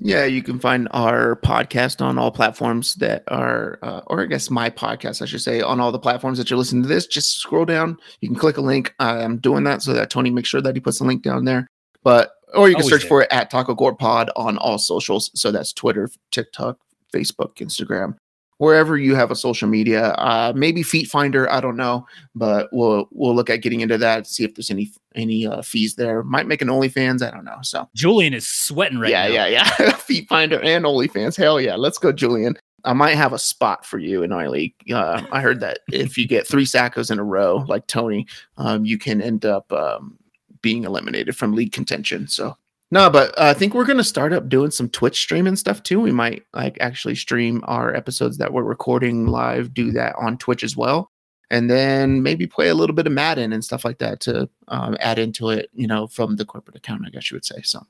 [0.00, 4.48] Yeah, you can find our podcast on all platforms that are, uh, or I guess
[4.48, 7.06] my podcast, I should say, on all the platforms that you're listening to this.
[7.06, 7.98] Just scroll down.
[8.20, 8.94] You can click a link.
[9.00, 11.66] I'm doing that so that Tony makes sure that he puts a link down there.
[12.04, 15.30] But or you can Always search for it at TacoCorp Pod on all socials.
[15.34, 16.78] So that's Twitter, TikTok,
[17.14, 18.16] Facebook, Instagram,
[18.58, 20.12] wherever you have a social media.
[20.12, 24.26] Uh, maybe Feet Finder, I don't know, but we'll we'll look at getting into that.
[24.26, 26.22] See if there's any any uh, fees there.
[26.22, 27.26] Might make an OnlyFans.
[27.26, 27.58] I don't know.
[27.62, 29.34] So Julian is sweating right yeah, now.
[29.34, 29.92] Yeah, yeah, yeah.
[29.96, 31.36] Feet Finder and OnlyFans.
[31.36, 31.76] Hell yeah.
[31.76, 32.56] Let's go, Julian.
[32.84, 34.74] I might have a spot for you in our league.
[34.92, 38.26] Uh, I heard that if you get three sackos in a row, like Tony,
[38.56, 40.16] um, you can end up um,
[40.62, 42.28] being eliminated from league contention.
[42.28, 42.56] So
[42.90, 46.00] no, but uh, I think we're gonna start up doing some Twitch streaming stuff too.
[46.00, 50.64] We might like actually stream our episodes that we're recording live, do that on Twitch
[50.64, 51.10] as well,
[51.50, 54.96] and then maybe play a little bit of Madden and stuff like that to um,
[55.00, 55.68] add into it.
[55.74, 57.60] You know, from the corporate account, I guess you would say.
[57.62, 57.86] So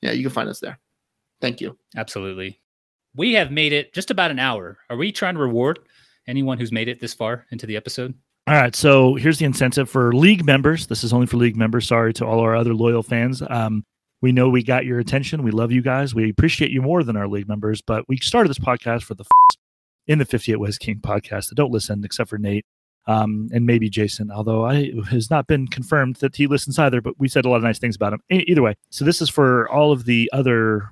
[0.00, 0.78] yeah, you can find us there.
[1.40, 1.76] Thank you.
[1.96, 2.60] Absolutely.
[3.14, 4.78] We have made it just about an hour.
[4.88, 5.80] Are we trying to reward
[6.26, 8.14] anyone who's made it this far into the episode?
[8.48, 10.86] All right, so here's the incentive for league members.
[10.86, 11.86] This is only for league members.
[11.86, 13.42] Sorry to all our other loyal fans.
[13.50, 13.84] Um,
[14.22, 15.42] we know we got your attention.
[15.42, 16.14] We love you guys.
[16.14, 17.82] We appreciate you more than our league members.
[17.82, 19.58] But we started this podcast for the f-
[20.06, 22.64] in the 58 West King podcast that don't listen except for Nate
[23.06, 24.30] um, and maybe Jason.
[24.30, 27.02] Although I has not been confirmed that he listens either.
[27.02, 28.20] But we said a lot of nice things about him.
[28.30, 30.88] E- either way, so this is for all of the other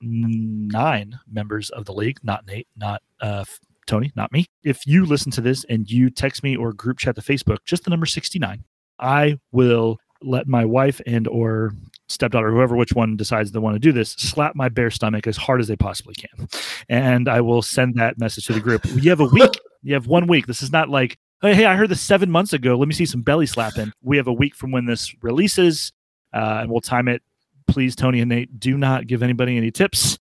[0.00, 3.44] nine members of the league, not Nate, not uh,
[3.86, 4.46] Tony, not me.
[4.62, 7.84] If you listen to this and you text me or group chat to Facebook, just
[7.84, 8.64] the number 69,
[8.98, 11.72] I will let my wife and or
[12.08, 15.36] stepdaughter, whoever which one decides they want to do this, slap my bare stomach as
[15.36, 16.48] hard as they possibly can.
[16.88, 18.84] And I will send that message to the group.
[18.84, 19.58] You have a week.
[19.82, 20.46] You have one week.
[20.46, 22.76] This is not like, hey, hey, I heard this seven months ago.
[22.76, 23.92] Let me see some belly slapping.
[24.02, 25.92] We have a week from when this releases,
[26.32, 27.22] uh, and we'll time it.
[27.66, 30.18] Please, Tony and Nate, do not give anybody any tips.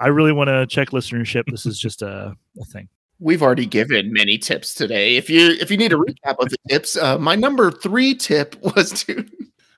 [0.00, 1.44] I really want to check listenership.
[1.46, 2.88] This is just a, a thing.
[3.20, 5.16] We've already given many tips today.
[5.16, 8.56] If you if you need a recap of the tips, uh, my number three tip
[8.76, 9.24] was to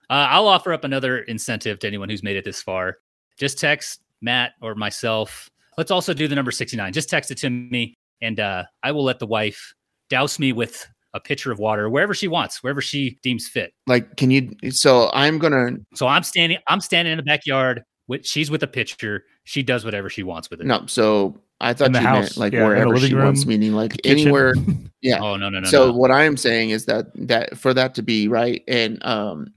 [0.09, 2.99] Uh, I'll offer up another incentive to anyone who's made it this far.
[3.39, 5.51] Just text Mat or myself.
[5.77, 6.93] Let's also do the number 69.
[6.93, 9.75] Just text it to me, and uh, I will let the wife
[10.09, 13.73] douse me with a pitcher of water wherever she wants, wherever she deems fit.
[13.87, 14.17] like.
[14.17, 14.51] Can you?
[14.71, 15.73] So I'm gonna.
[15.95, 17.85] So I'm standing, I'm standing in the backyard With,
[18.23, 19.25] she's with a pitcher.
[19.45, 20.67] She does whatever she wants with it.
[20.67, 23.47] No, so I thought In the you house, meant like yeah, wherever living she wants,
[23.47, 24.19] meaning like kitchen.
[24.19, 24.55] anywhere.
[25.03, 25.21] Yeah.
[25.21, 25.69] Oh no no no.
[25.69, 25.93] so no.
[25.93, 29.49] what I am saying is that that for that to be right, and um,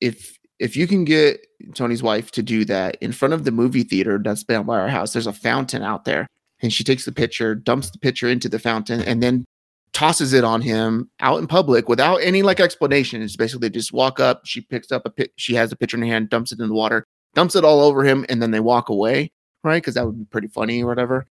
[0.00, 3.84] if if you can get Tony's wife to do that in front of the movie
[3.84, 6.26] theater that's down by our house, there's a fountain out there,
[6.60, 9.44] and she takes the pitcher, dumps the pitcher into the fountain, and then
[9.92, 13.22] tosses it on him out in public without any like explanation.
[13.22, 16.02] It's basically just walk up, she picks up a pit, she has a pitcher in
[16.02, 18.60] her hand, dumps it in the water, dumps it all over him, and then they
[18.60, 19.30] walk away,
[19.62, 19.80] right?
[19.80, 21.26] Because that would be pretty funny or whatever.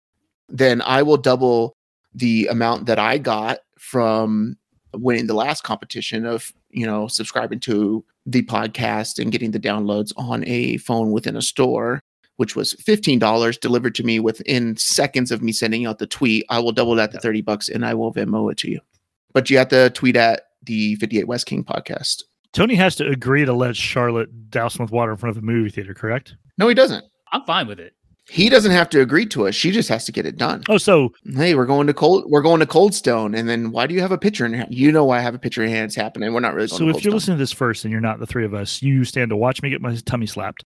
[0.48, 1.76] Then I will double
[2.12, 4.56] the amount that I got from
[4.94, 10.12] winning the last competition of you know subscribing to the podcast and getting the downloads
[10.16, 12.00] on a phone within a store
[12.36, 16.58] which was $15 delivered to me within seconds of me sending out the tweet i
[16.58, 18.80] will double that to 30 bucks and i will venmo it to you
[19.32, 23.44] but you have to tweet at the 58 west king podcast Tony has to agree
[23.44, 26.36] to let Charlotte douse him with water in front of a movie theater, correct?
[26.58, 27.94] no he doesn't I'm fine with it.
[28.28, 30.76] he doesn't have to agree to it she just has to get it done Oh,
[30.78, 33.94] so hey we're going to cold we're going to cold stone and then why do
[33.94, 35.68] you have a picture in your hand you know why i have a picture in
[35.70, 37.14] your hand it's happening we're not really going so to if Cold you're Stone.
[37.16, 39.62] listening to this first and you're not the three of us, you stand to watch
[39.62, 40.64] me get my tummy slapped.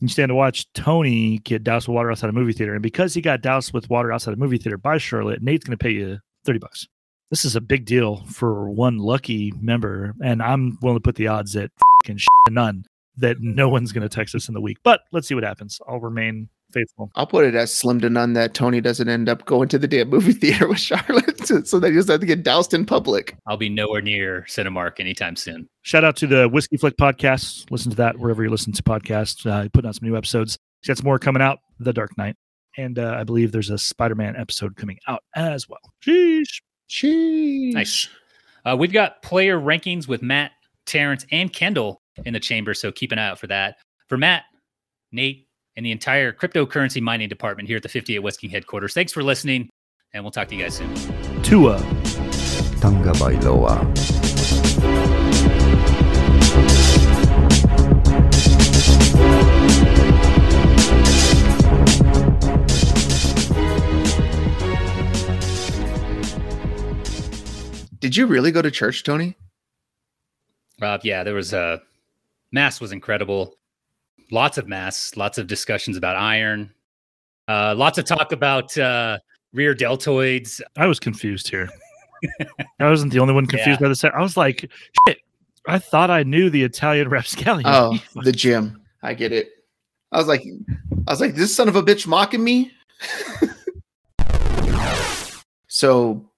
[0.00, 3.12] You stand to watch Tony get doused with water outside a movie theater, and because
[3.12, 5.90] he got doused with water outside a movie theater by Charlotte, Nate's going to pay
[5.90, 6.86] you thirty bucks.
[7.30, 11.28] This is a big deal for one lucky member, and I'm willing to put the
[11.28, 11.70] odds at
[12.02, 12.18] fucking
[12.50, 12.84] none
[13.18, 14.78] that no one's going to text us in the week.
[14.82, 15.80] But let's see what happens.
[15.88, 17.10] I'll remain faithful.
[17.14, 19.86] I'll put it as slim to none that Tony doesn't end up going to the
[19.86, 23.36] damn movie theater with Charlotte so that he doesn't have to get doused in public.
[23.46, 25.68] I'll be nowhere near Cinemark anytime soon.
[25.82, 27.70] Shout out to the Whiskey Flick podcast.
[27.70, 29.46] Listen to that wherever you listen to podcasts.
[29.48, 30.58] Uh, putting out some new episodes.
[30.82, 31.58] He's got some more coming out.
[31.78, 32.36] The Dark Knight,
[32.76, 35.80] and uh, I believe there's a Spider-Man episode coming out as well.
[36.04, 36.60] Sheesh.
[36.90, 37.72] Sheesh.
[37.72, 38.08] Nice.
[38.64, 40.52] Uh, we've got player rankings with Matt,
[40.86, 43.76] Terrence, and Kendall in the chamber, so keep an eye out for that.
[44.08, 44.42] For Mat,
[45.12, 49.12] Nate, and the entire cryptocurrency mining department here at the 58 West King headquarters, thanks
[49.12, 49.70] for listening,
[50.12, 50.92] and we'll talk to you guys soon.
[51.42, 51.78] Tua.
[52.80, 53.86] Tagovailoa.
[68.00, 69.36] Did you really go to church, Tony?
[70.80, 71.82] Uh, yeah, there was a
[72.52, 73.56] mass was incredible.
[74.30, 76.72] Lots of mass, lots of discussions about iron,
[77.48, 79.18] uh, lots of talk about uh,
[79.52, 80.60] rear deltoids.
[80.76, 81.68] I was confused here.
[82.78, 83.84] I wasn't the only one confused Yeah.
[83.86, 84.14] by the set.
[84.14, 84.70] I was like,
[85.06, 85.18] shit.
[85.66, 87.66] I thought I knew the Italian rapscallion.
[87.66, 88.80] Oh, the gym.
[89.02, 89.50] I get it.
[90.12, 90.42] I was like,
[91.06, 92.72] I was like, this son of a bitch mocking me.
[95.68, 96.29] so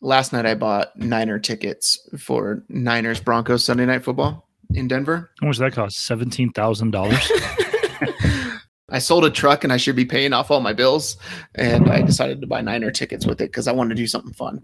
[0.00, 5.30] last night I bought Niner tickets for Niners Broncos Sunday night football in Denver.
[5.40, 5.98] How much did that cost?
[5.98, 7.30] Seventeen thousand dollars.
[8.92, 11.16] I sold a truck and I should be paying off all my bills.
[11.54, 14.32] And I decided to buy Niner tickets with it because I wanted to do something
[14.32, 14.60] fun.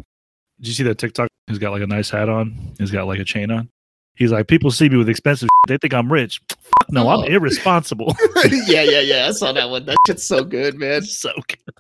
[0.60, 1.28] Did you see that TikTok?
[1.46, 2.74] He's got like a nice hat on.
[2.78, 3.68] He's got like a chain on.
[4.16, 5.48] He's like, people see me with expensive.
[5.68, 6.40] They think I'm rich.
[6.48, 7.22] Fuck no, Oh.
[7.22, 8.16] I'm irresponsible.
[8.66, 9.26] yeah, yeah, yeah.
[9.28, 9.84] I saw that one.
[9.84, 11.02] That shit's so good, man.
[11.02, 11.74] so good.